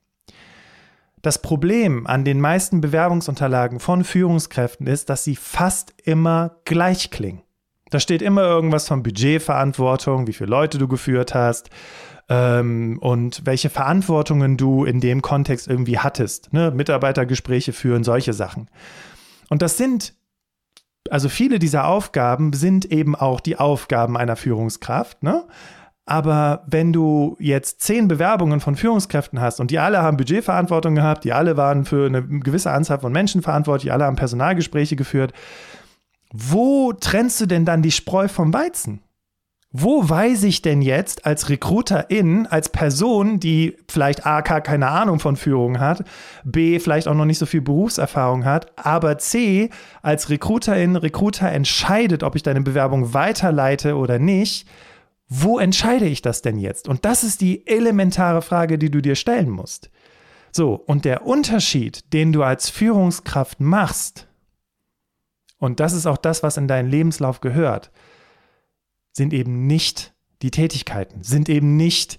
Das 1.22 1.42
Problem 1.42 2.06
an 2.06 2.24
den 2.24 2.39
meisten 2.39 2.82
Bewerbungsunterlagen 2.82 3.80
von 3.80 4.04
Führungskräften 4.04 4.86
ist, 4.86 5.10
dass 5.10 5.24
sie 5.24 5.36
fast 5.36 5.94
immer 6.04 6.58
gleich 6.65 7.10
klingen. 7.10 7.42
Da 7.89 8.00
steht 8.00 8.22
immer 8.22 8.44
irgendwas 8.44 8.88
von 8.88 9.04
Budgetverantwortung, 9.04 10.27
wie 10.27 10.34
viele 10.34 10.50
Leute 10.50 10.77
du 10.77 10.88
geführt 10.88 11.34
hast 11.34 11.70
ähm, 12.30 13.00
und 13.01 13.42
welche 13.46 13.70
Verantwortungen 13.70 14.58
du 14.58 14.86
in 14.86 15.00
dem 15.00 15.22
Kontext 15.22 15.68
irgendwie 15.68 16.00
hattest. 16.00 16.51
Ne? 16.54 16.72
Mitarbeitergespräche 16.72 17.74
führen, 17.74 18.04
solche 18.04 18.34
Sachen. 18.34 18.70
Und 19.50 19.62
das 19.62 19.77
sind 19.77 20.13
also 21.10 21.30
viele 21.30 21.60
dieser 21.60 21.88
Aufgaben 21.88 22.54
sind 22.54 22.86
eben 22.86 23.16
auch 23.16 23.40
die 23.40 23.58
Aufgaben 23.58 24.18
einer 24.18 24.36
Führungskraft, 24.36 25.24
ne? 25.24 25.46
Aber 26.08 26.64
wenn 26.68 26.94
du 26.94 27.36
jetzt 27.40 27.82
zehn 27.82 28.08
Bewerbungen 28.08 28.60
von 28.60 28.76
Führungskräften 28.76 29.42
hast 29.42 29.60
und 29.60 29.72
die 29.72 29.80
alle 29.80 30.04
haben 30.04 30.18
Budgetverantwortung 30.18 30.94
gehabt, 30.94 31.24
die 31.24 31.34
alle 31.34 31.58
waren 31.58 31.84
für 31.84 32.06
eine 32.06 32.24
gewisse 32.24 32.72
Anzahl 32.72 33.00
von 33.00 33.12
Menschen 33.12 33.42
verantwortlich, 33.42 33.92
alle 33.92 34.06
haben 34.06 34.16
Personalgespräche 34.16 34.96
geführt, 34.96 35.34
wo 36.32 36.94
trennst 36.94 37.42
du 37.42 37.48
denn 37.48 37.66
dann 37.66 37.82
die 37.82 37.92
Spreu 37.92 38.28
vom 38.28 38.54
Weizen? 38.54 39.02
Wo 39.77 40.08
weiß 40.08 40.44
ich 40.44 40.62
denn 40.62 40.82
jetzt 40.82 41.25
als 41.25 41.50
Recruiterin, 41.50 42.48
als 42.48 42.70
Person, 42.70 43.41
die 43.41 43.75
vielleicht 43.89 44.25
A, 44.25 44.41
keine 44.41 44.88
Ahnung 44.88 45.20
von 45.20 45.36
Führung 45.36 45.82
hat, 45.82 46.05
B, 46.46 46.79
vielleicht 46.79 47.10
auch 47.10 47.13
noch 47.13 47.25
nicht 47.25 47.39
so 47.39 47.46
viel 47.46 47.60
Berufserfahrung 47.60 48.46
hat, 48.46 48.72
aber 48.77 49.17
C, 49.17 49.70
als 50.01 50.29
Recruiterin, 50.29 50.96
Recruiter 50.96 51.51
entscheidet, 51.51 52.24
ob 52.24 52.38
ich 52.38 52.44
deine 52.44 52.62
Bewerbung 52.62 53.13
weiterleite 53.13 53.98
oder 53.98 54.17
nicht, 54.17 54.65
wo 55.27 55.60
entscheide 55.60 56.05
ich 56.05 56.22
das 56.22 56.41
denn 56.41 56.58
jetzt? 56.58 56.88
Und 56.88 57.03
das 57.03 57.25
ist 57.25 57.41
die 57.41 57.67
elementare 57.67 58.41
Frage, 58.41 58.77
die 58.77 58.89
du 58.89 59.01
dir 59.01 59.15
stellen 59.15 59.50
musst. 59.50 59.89
So, 60.53 60.75
und 60.75 61.03
der 61.03 61.27
Unterschied, 61.27 62.13
den 62.13 62.32
du 62.32 62.44
als 62.44 62.70
Führungskraft 62.70 63.60
machst, 63.60 64.29
und 65.58 65.82
das 65.82 65.91
ist 65.91 66.05
auch 66.05 66.17
das, 66.17 66.44
was 66.44 66.55
in 66.55 66.70
deinen 66.70 66.89
Lebenslauf 66.89 67.41
gehört, 67.41 67.91
sind 69.15 69.34
eben 69.34 69.65
nicht 69.65 70.13
die 70.41 70.51
Tätigkeiten, 70.51 71.24
sind 71.24 71.50
eben 71.50 71.77
nicht 71.77 72.17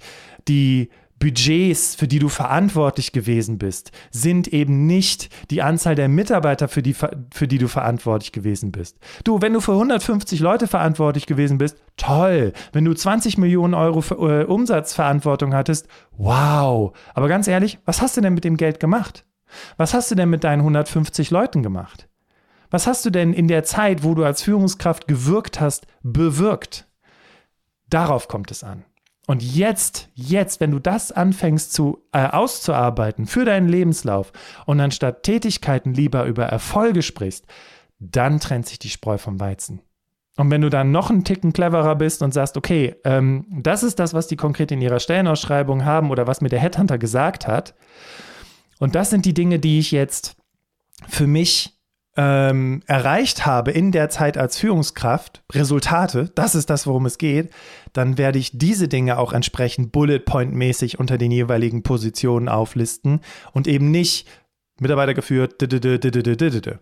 die 0.49 0.89
Budgets, 1.19 1.95
für 1.95 2.09
die 2.09 2.19
du 2.19 2.29
verantwortlich 2.29 3.13
gewesen 3.13 3.57
bist, 3.57 3.91
sind 4.11 4.49
eben 4.49 4.87
nicht 4.87 5.31
die 5.51 5.63
Anzahl 5.63 5.95
der 5.95 6.09
Mitarbeiter, 6.09 6.69
für 6.69 6.83
die, 6.83 6.95
für 6.95 7.49
die 7.49 7.59
du 7.59 7.69
verantwortlich 7.69 8.33
gewesen 8.33 8.71
bist. 8.71 8.99
Du, 9.25 9.41
wenn 9.41 9.55
du 9.55 9.61
für 9.61 9.73
150 9.73 10.41
Leute 10.41 10.67
verantwortlich 10.67 11.27
gewesen 11.27 11.57
bist, 11.57 11.79
toll. 11.97 12.53
Wenn 12.73 12.85
du 12.85 12.93
20 12.93 13.39
Millionen 13.39 13.73
Euro 13.73 14.03
für, 14.03 14.43
äh, 14.43 14.45
Umsatzverantwortung 14.45 15.55
hattest, 15.55 15.89
wow. 16.19 16.95
Aber 17.15 17.29
ganz 17.29 17.49
ehrlich, 17.49 17.79
was 17.87 18.03
hast 18.03 18.17
du 18.17 18.21
denn 18.21 18.35
mit 18.35 18.45
dem 18.45 18.59
Geld 18.59 18.79
gemacht? 18.79 19.25
Was 19.79 19.95
hast 19.95 20.11
du 20.11 20.17
denn 20.17 20.29
mit 20.29 20.45
deinen 20.45 20.61
150 20.61 21.31
Leuten 21.31 21.63
gemacht? 21.63 22.09
Was 22.71 22.87
hast 22.87 23.05
du 23.05 23.11
denn 23.11 23.33
in 23.33 23.49
der 23.49 23.65
Zeit, 23.65 24.03
wo 24.03 24.15
du 24.15 24.25
als 24.25 24.43
Führungskraft 24.43 25.09
gewirkt 25.09 25.61
hast, 25.61 25.87
bewirkt? 26.03 26.87
Darauf 27.89 28.29
kommt 28.29 28.51
es 28.51 28.65
an. 28.65 28.85
Und 29.27 29.43
jetzt, 29.43 30.09
jetzt, 30.15 30.61
wenn 30.61 30.71
du 30.71 30.79
das 30.79 31.11
anfängst 31.11 31.73
zu 31.73 32.05
äh, 32.13 32.27
auszuarbeiten 32.27 33.27
für 33.27 33.45
deinen 33.45 33.69
Lebenslauf 33.69 34.33
und 34.67 34.81
anstatt 34.81 35.25
Tätigkeiten 35.25 35.95
lieber 35.95 36.25
über 36.27 36.47
Erfolge 36.47 37.03
sprichst, 37.03 37.45
dann 37.99 38.39
trennt 38.39 38.67
sich 38.67 38.79
die 38.79 38.91
Spreu 38.91 39.19
vom 39.19 39.41
Weizen. 39.41 39.81
Und 40.37 40.51
wenn 40.51 40.61
du 40.61 40.69
dann 40.69 40.93
noch 40.93 41.11
einen 41.11 41.25
Ticken 41.25 41.53
cleverer 41.53 41.97
bist 41.97 42.23
und 42.23 42.33
sagst, 42.35 42.57
okay, 42.57 42.95
ähm, 43.05 43.47
das 43.51 43.83
ist 43.83 43.99
das, 43.99 44.15
was 44.15 44.27
die 44.29 44.37
konkret 44.37 44.71
in 44.71 44.83
ihrer 44.83 45.01
Stellenausschreibung 45.01 45.85
haben 45.85 46.11
oder 46.11 46.27
was 46.27 46.41
mir 46.41 46.51
der 46.51 46.61
Headhunter 46.61 46.99
gesagt 46.99 47.49
hat. 47.49 47.75
Und 48.79 48.95
das 48.95 49.11
sind 49.11 49.25
die 49.25 49.35
Dinge, 49.35 49.59
die 49.59 49.79
ich 49.79 49.91
jetzt 49.91 50.37
für 51.09 51.27
mich 51.27 51.76
ähm, 52.17 52.83
erreicht 52.87 53.45
habe 53.47 53.71
in 53.71 53.93
der 53.93 54.09
Zeit 54.09 54.39
als 54.39 54.57
Führungskraft, 54.59 55.43
Resultate, 55.53 56.31
das 56.35 56.55
ist 56.55 56.71
das, 56.71 56.87
worum 56.87 57.07
es 57.07 57.19
geht, 57.19 57.51
dann 57.93 58.19
werde 58.19 58.39
ich 58.39 58.59
diese 58.59 58.89
Dinge 58.89 59.19
auch 59.19 59.33
entsprechend 59.33 59.93
Bullet 59.93 60.21
Point 60.21 60.55
mäßig 60.55 60.99
unter 60.99 61.19
den 61.19 61.31
jeweiligen 61.31 61.83
Positionen 61.83 62.49
auflisten 62.49 63.21
und 63.53 63.69
eben 63.69 63.91
nicht 63.91 64.27
Mitarbeiter 64.79 65.15
geführt, 65.15 65.55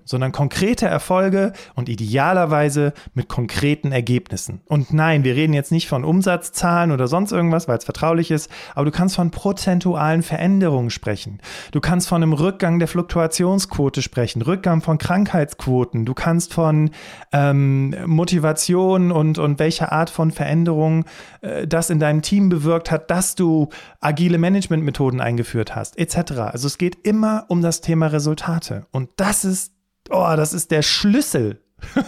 sondern 0.04 0.32
konkrete 0.32 0.86
Erfolge 0.86 1.52
und 1.76 1.88
idealerweise 1.88 2.92
mit 3.14 3.28
konkreten 3.28 3.92
Ergebnissen. 3.92 4.62
Und 4.66 4.92
nein, 4.92 5.22
wir 5.22 5.36
reden 5.36 5.52
jetzt 5.52 5.70
nicht 5.70 5.88
von 5.88 6.02
Umsatzzahlen 6.02 6.90
oder 6.90 7.06
sonst 7.06 7.30
irgendwas, 7.30 7.68
weil 7.68 7.78
es 7.78 7.84
vertraulich 7.84 8.32
ist, 8.32 8.50
aber 8.74 8.86
du 8.86 8.90
kannst 8.90 9.14
von 9.14 9.30
prozentualen 9.30 10.24
Veränderungen 10.24 10.90
sprechen. 10.90 11.38
Du 11.70 11.80
kannst 11.80 12.08
von 12.08 12.20
einem 12.20 12.32
Rückgang 12.32 12.80
der 12.80 12.88
Fluktuationsquote 12.88 14.02
sprechen, 14.02 14.42
Rückgang 14.42 14.82
von 14.82 14.98
Krankheitsquoten. 14.98 16.04
Du 16.04 16.14
kannst 16.14 16.52
von 16.52 16.90
ähm, 17.32 17.94
Motivation 18.06 19.12
und, 19.12 19.38
und 19.38 19.60
welcher 19.60 19.92
Art 19.92 20.10
von 20.10 20.32
Veränderung 20.32 21.04
äh, 21.42 21.68
das 21.68 21.90
in 21.90 22.00
deinem 22.00 22.22
Team 22.22 22.48
bewirkt 22.48 22.90
hat, 22.90 23.08
dass 23.08 23.36
du 23.36 23.68
agile 24.00 24.38
Managementmethoden 24.38 25.20
eingeführt 25.20 25.76
hast, 25.76 25.96
etc. 25.96 26.32
Also 26.52 26.66
es 26.66 26.76
geht 26.76 27.06
immer 27.06 27.44
um 27.46 27.62
das 27.62 27.83
Thema 27.84 28.06
Resultate. 28.08 28.86
Und 28.90 29.10
das 29.16 29.44
ist, 29.44 29.72
oh, 30.10 30.34
das 30.36 30.52
ist 30.52 30.70
der 30.70 30.82
Schlüssel 30.82 31.62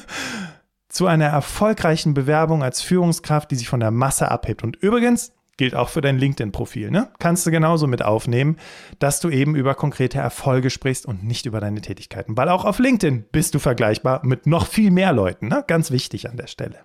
zu 0.89 1.07
einer 1.07 1.27
erfolgreichen 1.27 2.15
Bewerbung 2.15 2.63
als 2.63 2.83
Führungskraft, 2.83 3.51
die 3.51 3.57
sich 3.57 3.69
von 3.69 3.81
der 3.81 3.91
Masse 3.91 4.31
abhebt. 4.31 4.65
Und 4.65 4.77
übrigens, 4.77 5.33
gilt 5.57 5.75
auch 5.75 5.89
für 5.89 6.01
dein 6.01 6.19
LinkedIn-Profil, 6.19 6.91
ne? 6.91 7.09
Kannst 7.19 7.47
du 7.47 7.51
genauso 7.51 7.87
mit 7.87 8.03
aufnehmen, 8.03 8.57
dass 8.99 9.21
du 9.21 9.31
eben 9.31 9.57
über 9.57 9.75
konkrete 9.75 10.19
Erfolge 10.19 10.71
sprichst 10.71 11.07
und 11.07 11.25
nicht 11.25 11.47
über 11.47 11.61
deine 11.61 11.81
Tätigkeiten. 11.81 12.37
Weil 12.37 12.49
auch 12.49 12.65
auf 12.65 12.79
LinkedIn 12.79 13.27
bist 13.33 13.55
du 13.55 13.59
vergleichbar 13.59 14.21
mit 14.25 14.47
noch 14.47 14.67
viel 14.67 14.91
mehr 14.91 15.13
Leuten, 15.13 15.49
ne? 15.49 15.65
Ganz 15.67 15.91
wichtig 15.91 16.29
an 16.29 16.37
der 16.37 16.47
Stelle. 16.47 16.81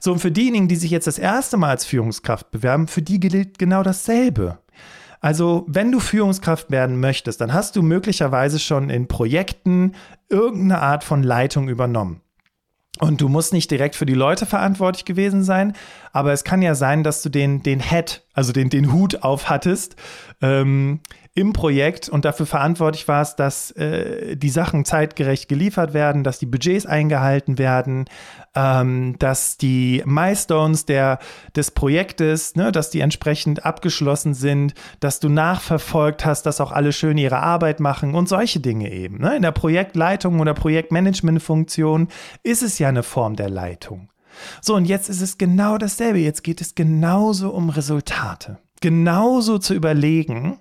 So, 0.00 0.12
und 0.12 0.18
für 0.18 0.32
diejenigen, 0.32 0.68
die 0.68 0.76
sich 0.76 0.90
jetzt 0.90 1.06
das 1.06 1.18
erste 1.18 1.58
Mal 1.58 1.70
als 1.70 1.84
Führungskraft 1.84 2.50
bewerben, 2.50 2.88
für 2.88 3.02
die 3.02 3.20
gilt 3.20 3.58
genau 3.58 3.82
dasselbe. 3.82 4.58
Also, 5.20 5.66
wenn 5.68 5.92
du 5.92 6.00
Führungskraft 6.00 6.70
werden 6.70 6.98
möchtest, 6.98 7.40
dann 7.40 7.52
hast 7.52 7.76
du 7.76 7.82
möglicherweise 7.82 8.58
schon 8.58 8.88
in 8.88 9.06
Projekten 9.06 9.92
irgendeine 10.30 10.80
Art 10.80 11.04
von 11.04 11.22
Leitung 11.22 11.68
übernommen. 11.68 12.22
Und 12.98 13.20
du 13.20 13.28
musst 13.28 13.52
nicht 13.52 13.70
direkt 13.70 13.96
für 13.96 14.06
die 14.06 14.14
Leute 14.14 14.46
verantwortlich 14.46 15.04
gewesen 15.04 15.42
sein, 15.42 15.74
aber 16.12 16.32
es 16.32 16.44
kann 16.44 16.62
ja 16.62 16.74
sein, 16.74 17.02
dass 17.02 17.22
du 17.22 17.28
den, 17.28 17.62
den 17.62 17.80
Head, 17.80 18.24
also 18.32 18.52
den, 18.52 18.70
den 18.70 18.92
Hut 18.92 19.22
auf 19.22 19.48
hattest 19.48 19.96
ähm, 20.40 21.00
im 21.34 21.52
Projekt 21.52 22.08
und 22.08 22.24
dafür 22.24 22.46
verantwortlich 22.46 23.06
warst, 23.06 23.38
dass 23.38 23.70
äh, 23.72 24.36
die 24.36 24.48
Sachen 24.48 24.84
zeitgerecht 24.84 25.48
geliefert 25.48 25.94
werden, 25.94 26.24
dass 26.24 26.40
die 26.40 26.46
Budgets 26.46 26.86
eingehalten 26.86 27.56
werden, 27.56 28.06
ähm, 28.56 29.14
dass 29.18 29.56
die 29.56 30.02
Milestones 30.04 30.86
der, 30.86 31.20
des 31.54 31.70
Projektes, 31.70 32.56
ne, 32.56 32.72
dass 32.72 32.90
die 32.90 33.00
entsprechend 33.00 33.64
abgeschlossen 33.64 34.34
sind, 34.34 34.74
dass 34.98 35.20
du 35.20 35.28
nachverfolgt 35.28 36.24
hast, 36.24 36.46
dass 36.46 36.60
auch 36.60 36.72
alle 36.72 36.92
schön 36.92 37.16
ihre 37.16 37.38
Arbeit 37.38 37.78
machen 37.78 38.14
und 38.16 38.28
solche 38.28 38.58
Dinge 38.58 38.90
eben. 38.90 39.18
Ne? 39.18 39.36
In 39.36 39.42
der 39.42 39.52
Projektleitung 39.52 40.40
oder 40.40 40.54
Projektmanagementfunktion 40.54 42.08
ist 42.42 42.62
es 42.62 42.80
ja 42.80 42.88
eine 42.88 43.04
Form 43.04 43.36
der 43.36 43.50
Leitung. 43.50 44.08
So, 44.60 44.74
und 44.74 44.84
jetzt 44.84 45.08
ist 45.08 45.20
es 45.20 45.38
genau 45.38 45.78
dasselbe. 45.78 46.18
Jetzt 46.18 46.42
geht 46.42 46.60
es 46.60 46.74
genauso 46.74 47.50
um 47.50 47.70
Resultate. 47.70 48.58
Genauso 48.80 49.58
zu 49.58 49.74
überlegen, 49.74 50.58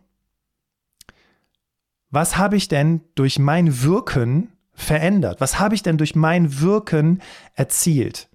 was 2.12 2.38
habe 2.38 2.57
ich 2.57 2.67
denn 2.67 3.01
durch 3.15 3.39
mein 3.39 3.81
Wirken 3.83 4.51
verändert? 4.74 5.41
Was 5.41 5.59
habe 5.59 5.75
ich 5.75 5.83
denn 5.83 5.98
durch 5.98 6.15
mein 6.15 6.59
Wirken 6.59 7.21
erzielt? 7.53 8.29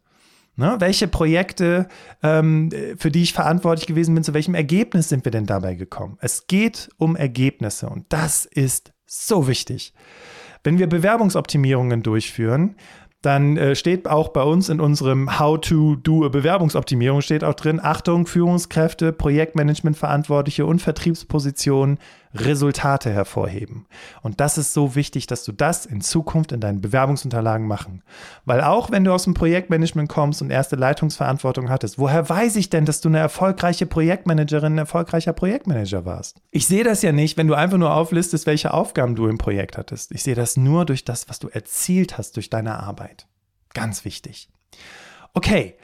Ne? 0.57 0.77
Welche 0.79 1.09
Projekte, 1.09 1.89
ähm, 2.23 2.71
für 2.97 3.11
die 3.11 3.23
ich 3.23 3.33
verantwortlich 3.33 3.87
gewesen 3.87 4.15
bin, 4.15 4.23
zu 4.23 4.35
welchem 4.35 4.55
Ergebnis 4.55 5.09
sind 5.09 5.25
wir 5.25 5.33
denn 5.33 5.47
dabei 5.47 5.75
gekommen? 5.75 6.17
Es 6.21 6.47
geht 6.47 6.91
um 6.97 7.17
Ergebnisse 7.17 7.89
und 7.89 8.07
das 8.11 8.45
ist 8.45 8.93
so 9.07 9.49
wichtig. 9.49 9.93
Wenn 10.63 10.79
wir 10.79 10.87
Bewerbungsoptimierungen 10.87 12.03
durchführen, 12.03 12.77
dann 13.25 13.57
äh, 13.57 13.75
steht 13.75 14.09
auch 14.09 14.29
bei 14.29 14.43
uns 14.43 14.69
in 14.69 14.81
unserem 14.81 15.39
How 15.39 15.61
to 15.61 15.97
do 15.97 16.29
Bewerbungsoptimierung 16.29 17.21
steht 17.21 17.45
auch 17.45 17.55
drin, 17.55 17.81
Achtung, 17.83 18.27
Führungskräfte, 18.27 19.13
Projektmanagementverantwortliche 19.13 20.67
und 20.67 20.83
Vertriebspositionen 20.83 21.99
Resultate 22.35 23.11
hervorheben. 23.11 23.87
Und 24.23 24.41
das 24.41 24.59
ist 24.59 24.75
so 24.75 24.95
wichtig, 24.95 25.27
dass 25.27 25.45
du 25.45 25.53
das 25.53 25.87
in 25.87 26.01
Zukunft 26.01 26.53
in 26.53 26.61
deinen 26.61 26.81
Bewerbungsunterlagen 26.81 27.67
machen. 27.67 28.03
Weil 28.45 28.61
auch 28.61 28.91
wenn 28.91 29.05
du 29.05 29.13
aus 29.13 29.25
dem 29.25 29.35
Projektmanagement 29.35 30.09
kommst 30.09 30.43
und 30.43 30.51
erste 30.51 30.77
Leitungsverantwortung 30.77 31.71
hattest, 31.71 31.99
woher 31.99 32.29
weiß 32.29 32.57
ich 32.57 32.71
denn, 32.71 32.85
dass 32.85 33.01
du 33.01 33.09
eine 33.09 33.19
erfolgreiche 33.19 33.87
Projektmanagerin, 33.87 34.75
ein 34.75 34.79
erfolgreicher 34.79 35.33
Projektmanager 35.33 36.05
warst? 36.05 36.41
Ich 36.51 36.67
sehe 36.67 36.85
das 36.85 37.03
ja 37.03 37.13
nicht, 37.13 37.37
wenn 37.37 37.47
du 37.47 37.55
einfach 37.55 37.79
nur 37.79 37.95
auflistest, 37.95 38.47
welche 38.47 38.75
Aufgaben 38.75 39.15
du 39.15 39.29
im 39.29 39.39
Projekt 39.39 39.79
hattest. 39.79 40.13
Ich 40.13 40.23
sehe 40.23 40.35
das 40.35 40.57
nur 40.57 40.85
durch 40.85 41.05
das, 41.05 41.29
was 41.29 41.39
du 41.39 41.49
erzielt 41.49 42.19
hast 42.19 42.37
durch 42.37 42.51
deine 42.51 42.81
Arbeit. 42.81 43.27
Ganz 43.75 44.05
wichtig. 44.05 44.49
Okay, 45.35 45.77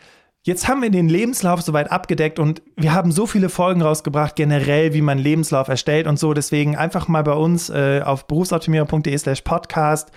Jetzt 0.43 0.69
haben 0.69 0.81
wir 0.81 0.91
den 0.91 1.11
Lebenslauf 1.11 1.61
soweit 1.61 1.93
abgedeckt 1.93 2.39
und 2.39 2.63
wir 2.77 2.95
haben 2.95 3.13
so 3.13 3.27
viele 3.27 3.51
Folgen 3.51 3.83
rausgebracht, 3.83 4.37
generell, 4.37 4.95
wie 4.95 5.03
man 5.03 5.19
Lebenslauf 5.19 5.69
erstellt 5.69 6.07
und 6.07 6.19
so. 6.19 6.33
Deswegen 6.33 6.77
einfach 6.77 7.09
mal 7.09 7.23
bei 7.23 7.35
uns 7.35 7.69
äh, 7.69 8.01
auf 8.03 8.27
berufsoptimierer.de 8.27 9.19
slash 9.19 9.43
podcast 9.43 10.13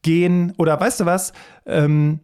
gehen. 0.00 0.54
Oder 0.56 0.80
weißt 0.80 1.00
du 1.00 1.06
was? 1.06 1.34
Ähm, 1.66 2.20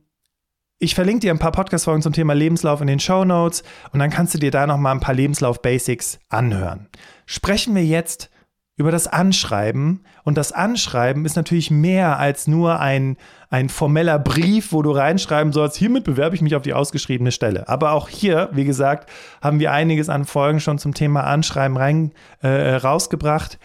ich 0.79 0.95
verlinke 0.95 1.21
dir 1.21 1.31
ein 1.31 1.39
paar 1.39 1.53
Podcast-Folgen 1.53 2.01
zum 2.01 2.15
Thema 2.15 2.33
Lebenslauf 2.33 2.81
in 2.81 2.87
den 2.87 3.01
Show 3.01 3.25
Notes 3.25 3.63
und 3.93 4.01
dann 4.01 4.11
kannst 4.11 4.33
du 4.33 4.39
dir 4.39 4.51
da 4.51 4.67
nochmal 4.67 4.95
ein 4.95 5.01
paar 5.01 5.15
Lebenslauf-Basics 5.15 6.21
anhören. 6.31 6.89
Sprechen 7.27 7.75
wir 7.75 7.85
jetzt 7.85 8.31
über 8.77 8.91
das 8.91 9.07
Anschreiben. 9.07 10.05
Und 10.25 10.39
das 10.39 10.53
Anschreiben 10.53 11.25
ist 11.25 11.37
natürlich 11.37 11.71
mehr 11.71 12.19
als 12.19 12.47
nur 12.47 12.81
ein, 12.81 13.17
ein 13.51 13.69
formeller 13.69 14.19
Brief, 14.19 14.73
wo 14.73 14.83
du 14.83 14.93
reinschreiben 14.93 15.53
sollst, 15.53 15.77
hiermit 15.77 16.05
bewerbe 16.05 16.35
ich 16.35 16.43
mich 16.43 16.57
auf 16.57 16.63
die 16.63 16.73
ausgeschriebene 16.73 17.33
Stelle. 17.33 17.69
Aber 17.69 17.93
auch 17.93 18.09
hier, 18.09 18.49
wie 18.53 18.65
gesagt, 18.65 19.11
haben 19.43 19.61
wir 19.61 19.73
einiges 19.73 20.09
an 20.09 20.25
Folgen 20.25 20.61
schon 20.61 20.79
zum 20.79 20.95
Thema 20.95 21.25
Anschreiben 21.25 21.77
rein, 21.77 22.13
äh, 22.41 22.75
rausgebracht. 22.77 23.59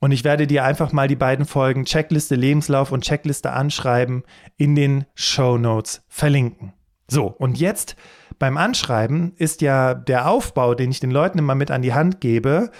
Und 0.00 0.10
ich 0.10 0.24
werde 0.24 0.48
dir 0.48 0.64
einfach 0.64 0.90
mal 0.90 1.06
die 1.06 1.14
beiden 1.14 1.44
Folgen 1.44 1.84
Checkliste 1.84 2.34
Lebenslauf 2.34 2.90
und 2.90 3.04
Checkliste 3.04 3.52
Anschreiben 3.52 4.24
in 4.56 4.74
den 4.74 5.04
Show 5.14 5.58
Notes 5.58 6.02
verlinken. 6.08 6.72
So, 7.06 7.26
und 7.26 7.58
jetzt 7.58 7.94
beim 8.40 8.56
Anschreiben 8.56 9.34
ist 9.36 9.60
ja 9.62 9.94
der 9.94 10.28
Aufbau, 10.28 10.74
den 10.74 10.90
ich 10.90 10.98
den 10.98 11.12
Leuten 11.12 11.38
immer 11.38 11.54
mit 11.54 11.70
an 11.70 11.82
die 11.82 11.94
Hand 11.94 12.20
gebe, 12.20 12.72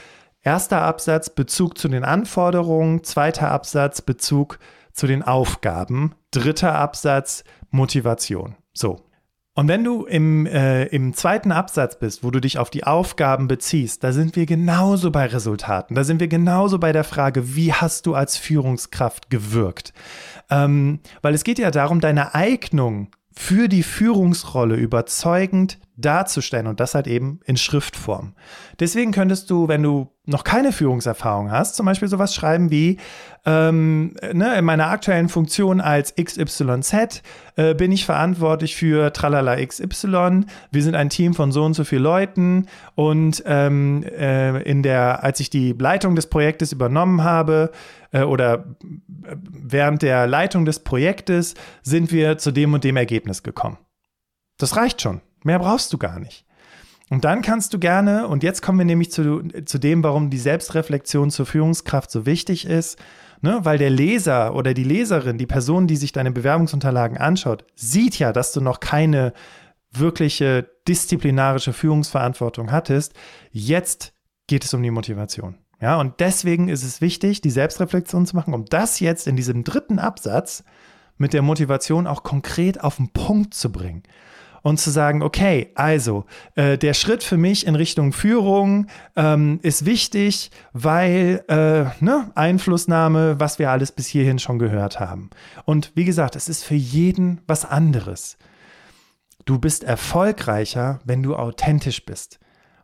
Erster 0.44 0.82
Absatz 0.82 1.30
Bezug 1.30 1.78
zu 1.78 1.88
den 1.88 2.02
Anforderungen, 2.02 3.04
zweiter 3.04 3.52
Absatz 3.52 4.02
Bezug 4.02 4.58
zu 4.92 5.06
den 5.06 5.22
Aufgaben, 5.22 6.14
dritter 6.32 6.74
Absatz 6.74 7.44
Motivation. 7.70 8.56
So. 8.72 9.06
Und 9.54 9.68
wenn 9.68 9.84
du 9.84 10.04
im, 10.04 10.46
äh, 10.46 10.86
im 10.86 11.12
zweiten 11.12 11.52
Absatz 11.52 11.98
bist, 11.98 12.24
wo 12.24 12.30
du 12.30 12.40
dich 12.40 12.58
auf 12.58 12.70
die 12.70 12.84
Aufgaben 12.84 13.48
beziehst, 13.48 14.02
da 14.02 14.10
sind 14.10 14.34
wir 14.34 14.46
genauso 14.46 15.10
bei 15.10 15.26
Resultaten. 15.26 15.94
Da 15.94 16.04
sind 16.04 16.20
wir 16.20 16.28
genauso 16.28 16.78
bei 16.78 16.92
der 16.92 17.04
Frage, 17.04 17.54
wie 17.54 17.72
hast 17.72 18.06
du 18.06 18.14
als 18.14 18.36
Führungskraft 18.38 19.28
gewirkt? 19.28 19.92
Ähm, 20.50 21.00
weil 21.20 21.34
es 21.34 21.44
geht 21.44 21.58
ja 21.58 21.70
darum, 21.70 22.00
deine 22.00 22.34
Eignung 22.34 23.10
für 23.34 23.68
die 23.68 23.82
Führungsrolle 23.82 24.76
überzeugend 24.76 25.78
darzustellen 25.96 26.66
und 26.66 26.80
das 26.80 26.94
halt 26.94 27.06
eben 27.06 27.40
in 27.44 27.56
Schriftform. 27.56 28.34
Deswegen 28.80 29.12
könntest 29.12 29.50
du, 29.50 29.68
wenn 29.68 29.82
du 29.82 30.08
noch 30.24 30.44
keine 30.44 30.72
Führungserfahrung 30.72 31.50
hast, 31.50 31.76
zum 31.76 31.86
Beispiel 31.86 32.08
sowas 32.08 32.34
schreiben 32.34 32.70
wie, 32.70 32.98
ähm, 33.44 34.14
ne, 34.32 34.56
in 34.56 34.64
meiner 34.64 34.88
aktuellen 34.88 35.28
Funktion 35.28 35.80
als 35.80 36.14
XYZ 36.14 37.22
äh, 37.56 37.74
bin 37.74 37.90
ich 37.90 38.04
verantwortlich 38.04 38.76
für 38.76 39.12
Tralala 39.12 39.56
XY. 39.64 40.44
Wir 40.70 40.82
sind 40.82 40.94
ein 40.94 41.10
Team 41.10 41.34
von 41.34 41.50
so 41.50 41.64
und 41.64 41.74
so 41.74 41.82
vielen 41.82 42.04
Leuten 42.04 42.66
und 42.94 43.42
ähm, 43.46 44.04
äh, 44.04 44.62
in 44.62 44.84
der, 44.84 45.24
als 45.24 45.40
ich 45.40 45.50
die 45.50 45.72
Leitung 45.72 46.14
des 46.14 46.28
Projektes 46.28 46.72
übernommen 46.72 47.24
habe 47.24 47.72
äh, 48.12 48.22
oder 48.22 48.64
während 49.18 50.02
der 50.02 50.28
Leitung 50.28 50.64
des 50.64 50.80
Projektes 50.80 51.54
sind 51.82 52.12
wir 52.12 52.38
zu 52.38 52.52
dem 52.52 52.74
und 52.74 52.84
dem 52.84 52.96
Ergebnis 52.96 53.42
gekommen. 53.42 53.78
Das 54.58 54.76
reicht 54.76 55.02
schon. 55.02 55.20
Mehr 55.42 55.58
brauchst 55.58 55.92
du 55.92 55.98
gar 55.98 56.20
nicht. 56.20 56.44
Und 57.10 57.24
dann 57.24 57.42
kannst 57.42 57.74
du 57.74 57.78
gerne, 57.78 58.28
und 58.28 58.42
jetzt 58.42 58.62
kommen 58.62 58.78
wir 58.78 58.86
nämlich 58.86 59.10
zu, 59.10 59.42
zu 59.64 59.78
dem, 59.78 60.02
warum 60.02 60.30
die 60.30 60.38
Selbstreflexion 60.38 61.30
zur 61.30 61.44
Führungskraft 61.44 62.10
so 62.10 62.24
wichtig 62.24 62.64
ist, 62.64 62.98
ne? 63.42 63.60
weil 63.62 63.78
der 63.78 63.90
Leser 63.90 64.54
oder 64.54 64.74
die 64.74 64.84
Leserin, 64.84 65.38
die 65.38 65.46
Person, 65.46 65.86
die 65.86 65.96
sich 65.96 66.12
deine 66.12 66.32
Bewerbungsunterlagen 66.32 67.18
anschaut, 67.18 67.64
sieht 67.74 68.18
ja, 68.18 68.32
dass 68.32 68.52
du 68.52 68.60
noch 68.60 68.80
keine 68.80 69.32
wirkliche 69.90 70.70
disziplinarische 70.88 71.72
Führungsverantwortung 71.72 72.72
hattest. 72.72 73.12
Jetzt 73.50 74.14
geht 74.46 74.64
es 74.64 74.72
um 74.72 74.82
die 74.82 74.90
Motivation. 74.90 75.58
Ja, 75.80 75.98
und 76.00 76.20
deswegen 76.20 76.68
ist 76.68 76.84
es 76.84 77.00
wichtig, 77.00 77.40
die 77.40 77.50
Selbstreflexion 77.50 78.24
zu 78.24 78.36
machen, 78.36 78.54
um 78.54 78.64
das 78.64 79.00
jetzt 79.00 79.26
in 79.26 79.36
diesem 79.36 79.64
dritten 79.64 79.98
Absatz 79.98 80.64
mit 81.18 81.32
der 81.32 81.42
Motivation 81.42 82.06
auch 82.06 82.22
konkret 82.22 82.82
auf 82.82 82.96
den 82.96 83.10
Punkt 83.10 83.52
zu 83.54 83.70
bringen 83.70 84.02
und 84.62 84.78
zu 84.78 84.90
sagen, 84.90 85.22
okay, 85.22 85.70
also 85.74 86.24
äh, 86.54 86.78
der 86.78 86.94
Schritt 86.94 87.22
für 87.22 87.36
mich 87.36 87.66
in 87.66 87.74
Richtung 87.74 88.12
Führung 88.12 88.86
ähm, 89.16 89.58
ist 89.62 89.84
wichtig, 89.84 90.50
weil 90.72 91.44
äh, 91.48 92.04
ne, 92.04 92.30
Einflussnahme, 92.34 93.38
was 93.38 93.58
wir 93.58 93.70
alles 93.70 93.92
bis 93.92 94.06
hierhin 94.06 94.38
schon 94.38 94.58
gehört 94.58 95.00
haben. 95.00 95.30
Und 95.64 95.92
wie 95.94 96.04
gesagt, 96.04 96.36
es 96.36 96.48
ist 96.48 96.64
für 96.64 96.74
jeden 96.74 97.40
was 97.46 97.64
anderes. 97.64 98.38
Du 99.44 99.58
bist 99.58 99.82
erfolgreicher, 99.82 101.00
wenn 101.04 101.22
du 101.22 101.34
authentisch 101.34 102.04
bist, 102.06 102.38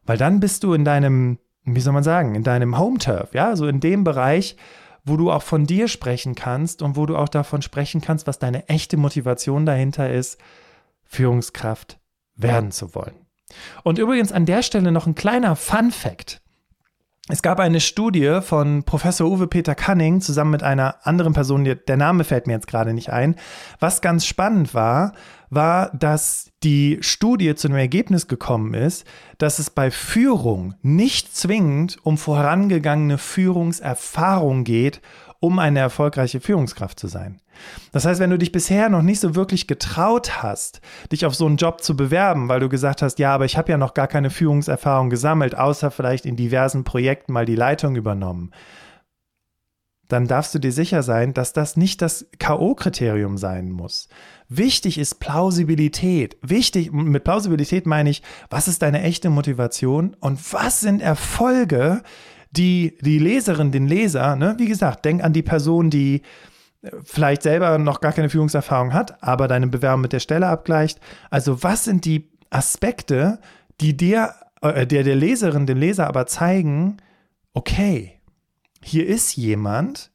weil 0.04 0.18
dann 0.18 0.40
bist 0.40 0.64
du 0.64 0.74
in 0.74 0.84
deinem, 0.84 1.38
wie 1.64 1.80
soll 1.80 1.92
man 1.92 2.02
sagen, 2.02 2.34
in 2.34 2.42
deinem 2.42 2.78
Home 2.78 2.98
Turf, 2.98 3.32
ja, 3.32 3.54
so 3.54 3.68
in 3.68 3.78
dem 3.78 4.02
Bereich, 4.02 4.56
wo 5.04 5.16
du 5.16 5.30
auch 5.30 5.42
von 5.42 5.66
dir 5.66 5.86
sprechen 5.86 6.34
kannst 6.34 6.82
und 6.82 6.96
wo 6.96 7.06
du 7.06 7.16
auch 7.16 7.28
davon 7.28 7.62
sprechen 7.62 8.00
kannst, 8.00 8.26
was 8.26 8.40
deine 8.40 8.68
echte 8.68 8.96
Motivation 8.96 9.64
dahinter 9.64 10.10
ist, 10.10 10.38
Führungskraft 11.08 11.98
werden 12.36 12.70
zu 12.70 12.94
wollen. 12.94 13.26
Und 13.82 13.98
übrigens 13.98 14.30
an 14.30 14.46
der 14.46 14.62
Stelle 14.62 14.92
noch 14.92 15.06
ein 15.06 15.14
kleiner 15.14 15.56
Fun 15.56 15.90
fact. 15.90 16.40
Es 17.30 17.42
gab 17.42 17.60
eine 17.60 17.80
Studie 17.80 18.40
von 18.40 18.84
Professor 18.84 19.30
Uwe 19.30 19.48
Peter 19.48 19.74
Canning 19.74 20.22
zusammen 20.22 20.50
mit 20.50 20.62
einer 20.62 21.06
anderen 21.06 21.34
Person, 21.34 21.64
der 21.64 21.96
Name 21.98 22.24
fällt 22.24 22.46
mir 22.46 22.54
jetzt 22.54 22.66
gerade 22.66 22.94
nicht 22.94 23.10
ein. 23.10 23.36
Was 23.80 24.00
ganz 24.00 24.24
spannend 24.24 24.72
war, 24.72 25.12
war, 25.50 25.90
dass 25.94 26.50
die 26.62 26.98
Studie 27.02 27.54
zu 27.54 27.68
einem 27.68 27.76
Ergebnis 27.76 28.28
gekommen 28.28 28.72
ist, 28.72 29.06
dass 29.36 29.58
es 29.58 29.68
bei 29.68 29.90
Führung 29.90 30.74
nicht 30.80 31.36
zwingend 31.36 31.98
um 32.02 32.16
vorangegangene 32.16 33.18
Führungserfahrung 33.18 34.64
geht, 34.64 35.02
um 35.40 35.58
eine 35.58 35.78
erfolgreiche 35.78 36.40
Führungskraft 36.40 36.98
zu 36.98 37.06
sein. 37.06 37.40
Das 37.92 38.04
heißt, 38.04 38.20
wenn 38.20 38.30
du 38.30 38.38
dich 38.38 38.52
bisher 38.52 38.88
noch 38.88 39.02
nicht 39.02 39.20
so 39.20 39.34
wirklich 39.34 39.66
getraut 39.66 40.42
hast, 40.42 40.80
dich 41.12 41.26
auf 41.26 41.34
so 41.34 41.46
einen 41.46 41.56
Job 41.56 41.82
zu 41.82 41.96
bewerben, 41.96 42.48
weil 42.48 42.60
du 42.60 42.68
gesagt 42.68 43.02
hast, 43.02 43.18
ja, 43.18 43.34
aber 43.34 43.44
ich 43.44 43.56
habe 43.56 43.70
ja 43.70 43.78
noch 43.78 43.94
gar 43.94 44.08
keine 44.08 44.30
Führungserfahrung 44.30 45.10
gesammelt, 45.10 45.56
außer 45.56 45.90
vielleicht 45.90 46.26
in 46.26 46.36
diversen 46.36 46.84
Projekten 46.84 47.32
mal 47.32 47.44
die 47.44 47.56
Leitung 47.56 47.96
übernommen, 47.96 48.52
dann 50.08 50.26
darfst 50.26 50.54
du 50.54 50.58
dir 50.58 50.72
sicher 50.72 51.02
sein, 51.02 51.34
dass 51.34 51.52
das 51.52 51.76
nicht 51.76 52.00
das 52.00 52.26
KO-Kriterium 52.38 53.36
sein 53.36 53.70
muss. 53.70 54.08
Wichtig 54.48 54.96
ist 54.96 55.20
Plausibilität. 55.20 56.38
Wichtig, 56.40 56.90
mit 56.92 57.24
Plausibilität 57.24 57.86
meine 57.86 58.08
ich, 58.08 58.22
was 58.48 58.68
ist 58.68 58.80
deine 58.80 59.02
echte 59.02 59.28
Motivation 59.28 60.16
und 60.20 60.52
was 60.52 60.80
sind 60.80 61.02
Erfolge, 61.02 62.02
die 62.50 62.96
die 63.00 63.18
Leserin, 63.18 63.72
den 63.72 63.86
Leser, 63.86 64.36
ne, 64.36 64.54
wie 64.58 64.66
gesagt, 64.66 65.04
denk 65.04 65.22
an 65.22 65.32
die 65.32 65.42
Person, 65.42 65.90
die 65.90 66.22
äh, 66.82 66.90
vielleicht 67.04 67.42
selber 67.42 67.78
noch 67.78 68.00
gar 68.00 68.12
keine 68.12 68.30
Führungserfahrung 68.30 68.92
hat, 68.92 69.22
aber 69.22 69.48
deine 69.48 69.66
Bewerbung 69.66 70.02
mit 70.02 70.12
der 70.12 70.20
Stelle 70.20 70.46
abgleicht. 70.46 71.00
Also 71.30 71.62
was 71.62 71.84
sind 71.84 72.04
die 72.04 72.30
Aspekte, 72.50 73.40
die 73.80 73.96
dir, 73.96 74.34
äh, 74.62 74.86
der, 74.86 75.04
der 75.04 75.16
Leserin, 75.16 75.66
dem 75.66 75.78
Leser 75.78 76.06
aber 76.06 76.26
zeigen, 76.26 76.98
okay, 77.52 78.20
hier 78.82 79.06
ist 79.06 79.36
jemand, 79.36 80.10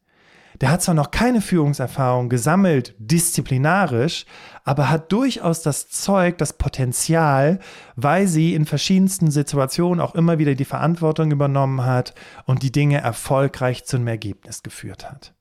der 0.62 0.72
hat 0.72 0.82
zwar 0.82 0.96
noch 0.96 1.12
keine 1.12 1.42
Führungserfahrung 1.42 2.30
gesammelt, 2.30 2.96
disziplinarisch, 2.98 4.26
aber 4.64 4.90
hat 4.90 5.12
durchaus 5.12 5.62
das 5.62 5.90
Zeug, 5.90 6.38
das 6.38 6.54
Potenzial, 6.54 7.60
weil 7.96 8.28
sie 8.28 8.54
in 8.54 8.66
verschiedensten 8.66 9.32
Situationen 9.32 10.00
auch 10.00 10.16
immer 10.16 10.38
wieder 10.38 10.56
die 10.56 10.66
Verantwortung 10.66 11.32
übernommen 11.32 11.86
hat 11.86 12.14
und 12.46 12.64
die 12.64 12.72
Dinge 12.72 13.02
erfolgreich 13.02 13.86
zu 13.86 13.98
einem 13.98 14.08
Ergebnis 14.08 14.64
geführt 14.64 15.10
hat. 15.10 15.34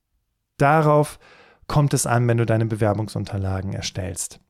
Darauf 0.57 1.19
kommt 1.67 1.95
es 1.95 2.07
an, 2.07 2.27
wenn 2.29 2.39
du 2.39 2.47
deine 2.47 2.67
Bewerbungsunterlagen 2.67 3.73
erstellst. 3.73 4.41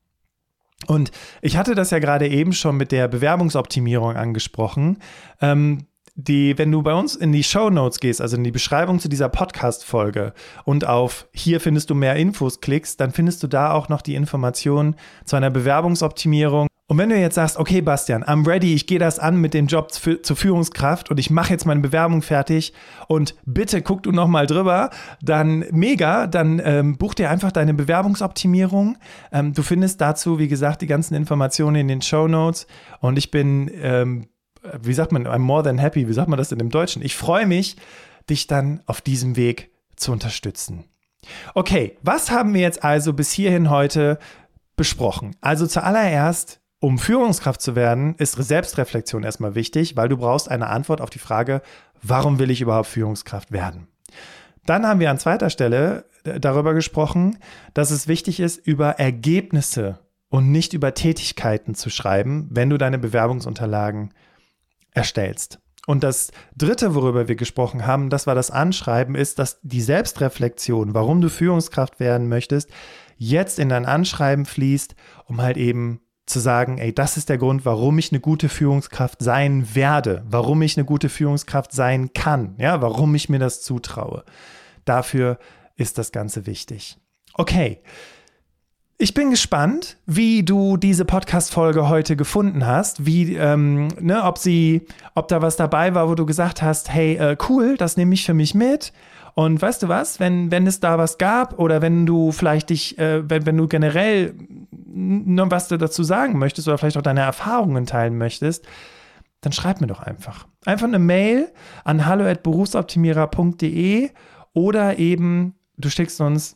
Und 0.87 1.11
ich 1.41 1.57
hatte 1.57 1.75
das 1.75 1.91
ja 1.91 1.99
gerade 1.99 2.27
eben 2.27 2.53
schon 2.53 2.77
mit 2.77 2.91
der 2.91 3.07
Bewerbungsoptimierung 3.07 4.15
angesprochen. 4.15 4.97
Ähm, 5.41 5.87
die, 6.15 6.57
wenn 6.57 6.71
du 6.71 6.83
bei 6.83 6.93
uns 6.93 7.15
in 7.15 7.31
die 7.31 7.43
Show 7.43 7.69
Notes 7.69 7.99
gehst, 7.99 8.21
also 8.21 8.37
in 8.37 8.43
die 8.43 8.51
Beschreibung 8.51 8.99
zu 8.99 9.09
dieser 9.09 9.29
Podcast-Folge 9.29 10.33
und 10.63 10.85
auf 10.85 11.27
hier 11.33 11.59
findest 11.59 11.89
du 11.89 11.95
mehr 11.95 12.15
Infos 12.15 12.61
klickst, 12.61 12.99
dann 12.99 13.11
findest 13.11 13.41
du 13.41 13.47
da 13.47 13.71
auch 13.71 13.89
noch 13.89 14.01
die 14.01 14.15
Informationen 14.15 14.95
zu 15.25 15.35
einer 15.35 15.49
Bewerbungsoptimierung. 15.49 16.67
Und 16.85 16.97
wenn 16.97 17.09
du 17.09 17.17
jetzt 17.17 17.35
sagst, 17.35 17.57
okay, 17.57 17.81
Bastian, 17.81 18.23
I'm 18.23 18.45
ready, 18.45 18.75
ich 18.75 18.85
gehe 18.85 18.99
das 18.99 19.17
an 19.17 19.37
mit 19.37 19.55
dem 19.55 19.67
Job 19.67 19.95
für, 19.95 20.21
zur 20.21 20.35
Führungskraft 20.35 21.09
und 21.09 21.19
ich 21.19 21.31
mache 21.31 21.51
jetzt 21.51 21.65
meine 21.65 21.79
Bewerbung 21.79 22.21
fertig 22.21 22.73
und 23.07 23.35
bitte 23.45 23.81
guck 23.81 24.03
du 24.03 24.11
nochmal 24.11 24.45
drüber, 24.45 24.91
dann 25.21 25.65
mega, 25.71 26.27
dann 26.27 26.61
ähm, 26.63 26.97
buch 26.97 27.15
dir 27.15 27.31
einfach 27.31 27.51
deine 27.51 27.73
Bewerbungsoptimierung. 27.73 28.97
Ähm, 29.31 29.53
du 29.53 29.63
findest 29.63 30.01
dazu, 30.01 30.37
wie 30.37 30.49
gesagt, 30.49 30.81
die 30.81 30.87
ganzen 30.87 31.15
Informationen 31.15 31.77
in 31.77 31.87
den 31.87 32.01
Show 32.03 32.27
Notes 32.27 32.67
und 32.99 33.17
ich 33.17 33.31
bin 33.31 33.71
ähm, 33.81 34.27
wie 34.81 34.93
sagt 34.93 35.11
man, 35.11 35.27
I'm 35.27 35.39
more 35.39 35.63
than 35.63 35.77
happy, 35.77 36.07
wie 36.07 36.13
sagt 36.13 36.29
man 36.29 36.37
das 36.37 36.51
in 36.51 36.59
dem 36.59 36.69
Deutschen? 36.69 37.01
Ich 37.01 37.15
freue 37.15 37.45
mich, 37.45 37.75
dich 38.29 38.47
dann 38.47 38.81
auf 38.85 39.01
diesem 39.01 39.35
Weg 39.35 39.71
zu 39.95 40.11
unterstützen. 40.11 40.85
Okay, 41.53 41.97
was 42.01 42.31
haben 42.31 42.53
wir 42.53 42.61
jetzt 42.61 42.83
also 42.83 43.13
bis 43.13 43.31
hierhin 43.31 43.69
heute 43.69 44.19
besprochen? 44.75 45.35
Also 45.41 45.67
zuallererst, 45.67 46.59
um 46.79 46.99
Führungskraft 46.99 47.61
zu 47.61 47.75
werden, 47.75 48.15
ist 48.15 48.33
Selbstreflexion 48.33 49.23
erstmal 49.23 49.55
wichtig, 49.55 49.95
weil 49.95 50.09
du 50.09 50.17
brauchst 50.17 50.49
eine 50.49 50.67
Antwort 50.67 50.99
auf 50.99 51.09
die 51.09 51.19
Frage, 51.19 51.61
warum 52.01 52.39
will 52.39 52.51
ich 52.51 52.61
überhaupt 52.61 52.87
Führungskraft 52.87 53.51
werden? 53.51 53.87
Dann 54.65 54.85
haben 54.85 54.99
wir 54.99 55.09
an 55.09 55.19
zweiter 55.19 55.49
Stelle 55.49 56.05
darüber 56.23 56.73
gesprochen, 56.73 57.37
dass 57.73 57.91
es 57.91 58.07
wichtig 58.07 58.39
ist, 58.39 58.65
über 58.65 58.91
Ergebnisse 58.91 59.99
und 60.29 60.51
nicht 60.51 60.73
über 60.73 60.93
Tätigkeiten 60.93 61.75
zu 61.75 61.89
schreiben, 61.89 62.47
wenn 62.49 62.69
du 62.69 62.77
deine 62.77 62.97
Bewerbungsunterlagen 62.97 64.13
erstellst. 64.93 65.59
Und 65.85 66.03
das 66.03 66.31
dritte, 66.55 66.95
worüber 66.95 67.27
wir 67.27 67.35
gesprochen 67.35 67.85
haben, 67.85 68.09
das 68.09 68.25
war 68.25 68.35
das 68.35 68.51
Anschreiben, 68.51 69.15
ist, 69.15 69.37
dass 69.39 69.59
die 69.63 69.81
Selbstreflexion, 69.81 70.93
warum 70.93 71.19
du 71.19 71.29
Führungskraft 71.29 71.99
werden 71.99 72.29
möchtest, 72.29 72.69
jetzt 73.17 73.59
in 73.59 73.69
dein 73.69 73.85
Anschreiben 73.85 74.45
fließt, 74.45 74.95
um 75.25 75.41
halt 75.41 75.57
eben 75.57 75.99
zu 76.25 76.39
sagen, 76.39 76.77
ey, 76.77 76.93
das 76.93 77.17
ist 77.17 77.27
der 77.27 77.37
Grund, 77.37 77.65
warum 77.65 77.97
ich 77.99 78.11
eine 78.11 78.21
gute 78.21 78.47
Führungskraft 78.47 79.21
sein 79.21 79.75
werde, 79.75 80.23
warum 80.25 80.61
ich 80.61 80.77
eine 80.77 80.85
gute 80.85 81.09
Führungskraft 81.09 81.73
sein 81.73 82.13
kann, 82.13 82.55
ja, 82.59 82.81
warum 82.81 83.13
ich 83.13 83.27
mir 83.27 83.39
das 83.39 83.61
zutraue. 83.61 84.23
Dafür 84.85 85.37
ist 85.75 85.97
das 85.97 86.13
Ganze 86.13 86.45
wichtig. 86.45 86.97
Okay, 87.33 87.81
ich 89.03 89.13
bin 89.13 89.29
gespannt, 89.31 89.97
wie 90.05 90.43
du 90.43 90.77
diese 90.77 91.03
Podcast-Folge 91.03 91.89
heute 91.89 92.15
gefunden 92.15 92.65
hast, 92.65 93.05
wie, 93.05 93.35
ähm, 93.35 93.89
ne, 93.99 94.23
ob 94.23 94.37
sie, 94.37 94.87
ob 95.13 95.27
da 95.27 95.41
was 95.41 95.57
dabei 95.57 95.93
war, 95.93 96.07
wo 96.07 96.15
du 96.15 96.25
gesagt 96.25 96.61
hast, 96.61 96.89
hey, 96.89 97.17
äh, 97.17 97.35
cool, 97.49 97.75
das 97.75 97.97
nehme 97.97 98.13
ich 98.13 98.25
für 98.25 98.33
mich 98.33 98.55
mit. 98.55 98.93
Und 99.33 99.61
weißt 99.61 99.83
du 99.83 99.89
was, 99.89 100.21
wenn, 100.21 100.51
wenn 100.51 100.65
es 100.67 100.79
da 100.79 100.97
was 100.97 101.17
gab 101.17 101.59
oder 101.59 101.81
wenn 101.81 102.05
du 102.05 102.31
vielleicht 102.31 102.69
dich, 102.69 102.97
äh, 102.97 103.29
wenn, 103.29 103.45
wenn 103.45 103.57
du 103.57 103.67
generell 103.67 104.35
noch 104.71 105.51
was 105.51 105.67
du 105.67 105.75
dazu 105.75 106.03
sagen 106.03 106.39
möchtest 106.39 106.69
oder 106.69 106.77
vielleicht 106.77 106.95
auch 106.95 107.01
deine 107.01 107.23
Erfahrungen 107.23 107.85
teilen 107.85 108.17
möchtest, 108.17 108.65
dann 109.41 109.51
schreib 109.51 109.81
mir 109.81 109.87
doch 109.87 109.99
einfach. 109.99 110.47
Einfach 110.65 110.87
eine 110.87 110.99
Mail 110.99 111.51
an 111.83 112.05
hallo@berufsoptimierer.de 112.05 114.11
oder 114.53 114.97
eben 114.97 115.55
du 115.75 115.89
schickst 115.89 116.21
uns 116.21 116.55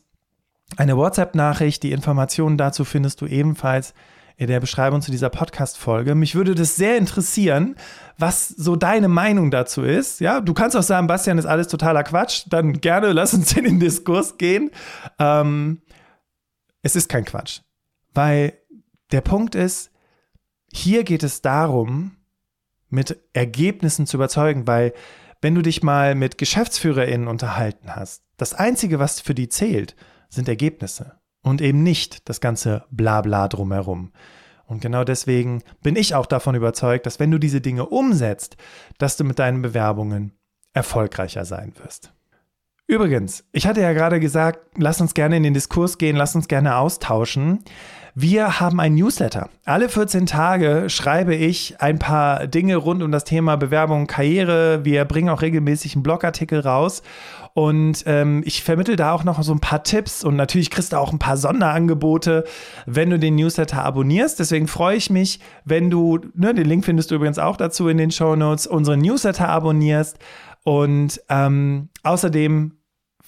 eine 0.76 0.96
WhatsApp-Nachricht. 0.96 1.82
Die 1.82 1.92
Informationen 1.92 2.58
dazu 2.58 2.84
findest 2.84 3.20
du 3.20 3.26
ebenfalls 3.26 3.94
in 4.36 4.46
der 4.46 4.60
Beschreibung 4.60 5.02
zu 5.02 5.10
dieser 5.10 5.30
Podcast-Folge. 5.30 6.14
Mich 6.14 6.36
würde 6.36 6.54
das 6.54 6.76
sehr 6.76 6.96
interessieren, 6.96 7.74
was 8.18 8.48
so 8.48 8.76
deine 8.76 9.08
Meinung 9.08 9.50
dazu 9.50 9.82
ist. 9.82 10.20
Ja, 10.20 10.40
du 10.40 10.54
kannst 10.54 10.76
auch 10.76 10.82
sagen, 10.82 11.08
Bastian 11.08 11.38
ist 11.38 11.46
alles 11.46 11.66
totaler 11.66 12.04
Quatsch. 12.04 12.44
Dann 12.48 12.74
gerne 12.74 13.12
lass 13.12 13.34
uns 13.34 13.56
in 13.56 13.64
den 13.64 13.80
Diskurs 13.80 14.38
gehen. 14.38 14.70
Ähm, 15.18 15.82
es 16.82 16.94
ist 16.94 17.08
kein 17.08 17.24
Quatsch, 17.24 17.62
weil 18.14 18.52
der 19.10 19.22
Punkt 19.22 19.56
ist, 19.56 19.90
hier 20.72 21.02
geht 21.02 21.24
es 21.24 21.42
darum, 21.42 22.16
mit 22.90 23.18
Ergebnissen 23.32 24.06
zu 24.06 24.16
überzeugen, 24.16 24.66
weil 24.66 24.92
wenn 25.40 25.54
du 25.54 25.62
dich 25.62 25.82
mal 25.82 26.14
mit 26.14 26.38
GeschäftsführerInnen 26.38 27.26
unterhalten 27.26 27.94
hast, 27.94 28.22
das 28.36 28.54
Einzige, 28.54 28.98
was 28.98 29.20
für 29.20 29.34
die 29.34 29.48
zählt, 29.48 29.96
sind 30.28 30.48
Ergebnisse 30.48 31.18
und 31.42 31.60
eben 31.60 31.82
nicht 31.82 32.28
das 32.28 32.40
ganze 32.40 32.84
Blabla 32.90 33.48
drumherum. 33.48 34.12
Und 34.66 34.82
genau 34.82 35.02
deswegen 35.04 35.62
bin 35.82 35.96
ich 35.96 36.14
auch 36.14 36.26
davon 36.26 36.54
überzeugt, 36.54 37.06
dass 37.06 37.18
wenn 37.18 37.30
du 37.30 37.38
diese 37.38 37.60
Dinge 37.60 37.86
umsetzt, 37.86 38.56
dass 38.98 39.16
du 39.16 39.24
mit 39.24 39.38
deinen 39.38 39.62
Bewerbungen 39.62 40.32
erfolgreicher 40.74 41.44
sein 41.44 41.72
wirst. 41.82 42.12
Übrigens, 42.86 43.44
ich 43.52 43.66
hatte 43.66 43.82
ja 43.82 43.92
gerade 43.92 44.20
gesagt, 44.20 44.60
lass 44.76 45.00
uns 45.00 45.14
gerne 45.14 45.36
in 45.36 45.42
den 45.42 45.54
Diskurs 45.54 45.98
gehen, 45.98 46.16
lass 46.16 46.34
uns 46.34 46.48
gerne 46.48 46.76
austauschen. 46.76 47.64
Wir 48.20 48.58
haben 48.58 48.80
ein 48.80 48.96
Newsletter. 48.96 49.48
Alle 49.64 49.88
14 49.88 50.26
Tage 50.26 50.90
schreibe 50.90 51.36
ich 51.36 51.80
ein 51.80 52.00
paar 52.00 52.48
Dinge 52.48 52.74
rund 52.74 53.00
um 53.04 53.12
das 53.12 53.22
Thema 53.22 53.54
Bewerbung, 53.54 54.08
Karriere. 54.08 54.84
Wir 54.84 55.04
bringen 55.04 55.28
auch 55.28 55.40
regelmäßig 55.40 55.94
einen 55.94 56.02
Blogartikel 56.02 56.58
raus. 56.58 57.04
Und 57.54 58.02
ähm, 58.06 58.42
ich 58.44 58.64
vermittel 58.64 58.96
da 58.96 59.12
auch 59.12 59.22
noch 59.22 59.40
so 59.44 59.52
ein 59.52 59.60
paar 59.60 59.84
Tipps 59.84 60.24
und 60.24 60.34
natürlich 60.34 60.70
kriegst 60.70 60.92
du 60.92 60.96
auch 60.96 61.12
ein 61.12 61.20
paar 61.20 61.36
Sonderangebote, 61.36 62.42
wenn 62.86 63.10
du 63.10 63.20
den 63.20 63.36
Newsletter 63.36 63.84
abonnierst. 63.84 64.40
Deswegen 64.40 64.66
freue 64.66 64.96
ich 64.96 65.10
mich, 65.10 65.38
wenn 65.64 65.88
du, 65.88 66.18
ne, 66.34 66.52
den 66.54 66.66
Link 66.66 66.84
findest 66.84 67.12
du 67.12 67.14
übrigens 67.14 67.38
auch 67.38 67.56
dazu 67.56 67.86
in 67.86 67.98
den 67.98 68.10
Show 68.10 68.34
Notes, 68.34 68.66
unseren 68.66 68.98
Newsletter 68.98 69.48
abonnierst. 69.48 70.18
Und 70.64 71.20
ähm, 71.28 71.88
außerdem 72.02 72.77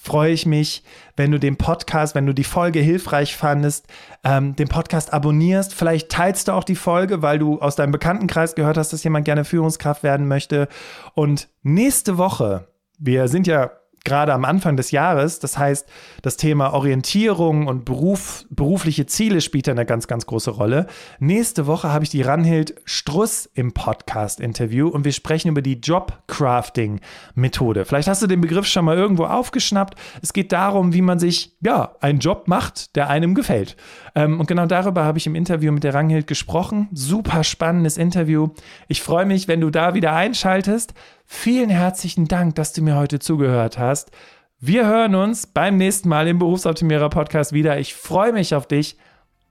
freue 0.01 0.31
ich 0.31 0.47
mich, 0.47 0.83
wenn 1.15 1.31
du 1.31 1.39
den 1.39 1.57
Podcast, 1.57 2.15
wenn 2.15 2.25
du 2.25 2.33
die 2.33 2.43
Folge 2.43 2.79
hilfreich 2.79 3.35
fandest, 3.35 3.85
ähm, 4.23 4.55
den 4.55 4.67
Podcast 4.67 5.13
abonnierst. 5.13 5.75
Vielleicht 5.75 6.09
teilst 6.09 6.47
du 6.47 6.53
auch 6.53 6.63
die 6.63 6.75
Folge, 6.75 7.21
weil 7.21 7.37
du 7.37 7.59
aus 7.59 7.75
deinem 7.75 7.91
Bekanntenkreis 7.91 8.55
gehört 8.55 8.77
hast, 8.77 8.93
dass 8.93 9.03
jemand 9.03 9.25
gerne 9.25 9.45
Führungskraft 9.45 10.01
werden 10.01 10.27
möchte. 10.27 10.67
Und 11.13 11.49
nächste 11.61 12.17
Woche, 12.17 12.67
wir 12.97 13.27
sind 13.27 13.45
ja 13.45 13.71
gerade 14.03 14.33
am 14.33 14.45
Anfang 14.45 14.77
des 14.77 14.91
Jahres. 14.91 15.39
Das 15.39 15.57
heißt, 15.57 15.87
das 16.21 16.37
Thema 16.37 16.73
Orientierung 16.73 17.67
und 17.67 17.85
Beruf, 17.85 18.45
berufliche 18.49 19.05
Ziele 19.05 19.41
spielt 19.41 19.69
eine 19.69 19.85
ganz, 19.85 20.07
ganz 20.07 20.25
große 20.25 20.51
Rolle. 20.51 20.87
Nächste 21.19 21.67
Woche 21.67 21.91
habe 21.91 22.03
ich 22.03 22.09
die 22.09 22.21
Ranhild 22.21 22.75
Struss 22.85 23.49
im 23.53 23.73
Podcast-Interview 23.73 24.87
und 24.87 25.05
wir 25.05 25.11
sprechen 25.11 25.49
über 25.49 25.61
die 25.61 25.79
Job-Crafting-Methode. 25.79 27.85
Vielleicht 27.85 28.07
hast 28.07 28.21
du 28.21 28.27
den 28.27 28.41
Begriff 28.41 28.65
schon 28.65 28.85
mal 28.85 28.97
irgendwo 28.97 29.25
aufgeschnappt. 29.25 29.95
Es 30.21 30.33
geht 30.33 30.51
darum, 30.51 30.93
wie 30.93 31.01
man 31.01 31.19
sich, 31.19 31.55
ja, 31.61 31.95
einen 32.01 32.19
Job 32.19 32.47
macht, 32.47 32.95
der 32.95 33.09
einem 33.09 33.35
gefällt. 33.35 33.75
Ähm, 34.15 34.39
und 34.39 34.47
genau 34.47 34.65
darüber 34.65 35.03
habe 35.03 35.17
ich 35.17 35.27
im 35.27 35.35
Interview 35.35 35.71
mit 35.71 35.83
der 35.83 35.93
Ranhild 35.93 36.27
gesprochen. 36.27 36.89
Super 36.93 37.43
spannendes 37.43 37.97
Interview. 37.97 38.49
Ich 38.87 39.01
freue 39.01 39.25
mich, 39.25 39.47
wenn 39.47 39.61
du 39.61 39.69
da 39.69 39.93
wieder 39.93 40.13
einschaltest. 40.13 40.93
Vielen 41.33 41.69
herzlichen 41.69 42.27
Dank, 42.27 42.55
dass 42.55 42.73
du 42.73 42.83
mir 42.83 42.97
heute 42.97 43.17
zugehört 43.17 43.79
hast. 43.79 44.11
Wir 44.59 44.85
hören 44.85 45.15
uns 45.15 45.47
beim 45.47 45.77
nächsten 45.77 46.09
Mal 46.09 46.27
im 46.27 46.37
Berufsoptimierer 46.37 47.09
Podcast 47.09 47.53
wieder. 47.53 47.79
Ich 47.79 47.95
freue 47.95 48.33
mich 48.33 48.53
auf 48.53 48.67
dich. 48.67 48.97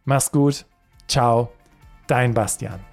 Mach's 0.04 0.30
gut. 0.30 0.66
Ciao. 1.08 1.50
Dein 2.06 2.34
Bastian. 2.34 2.89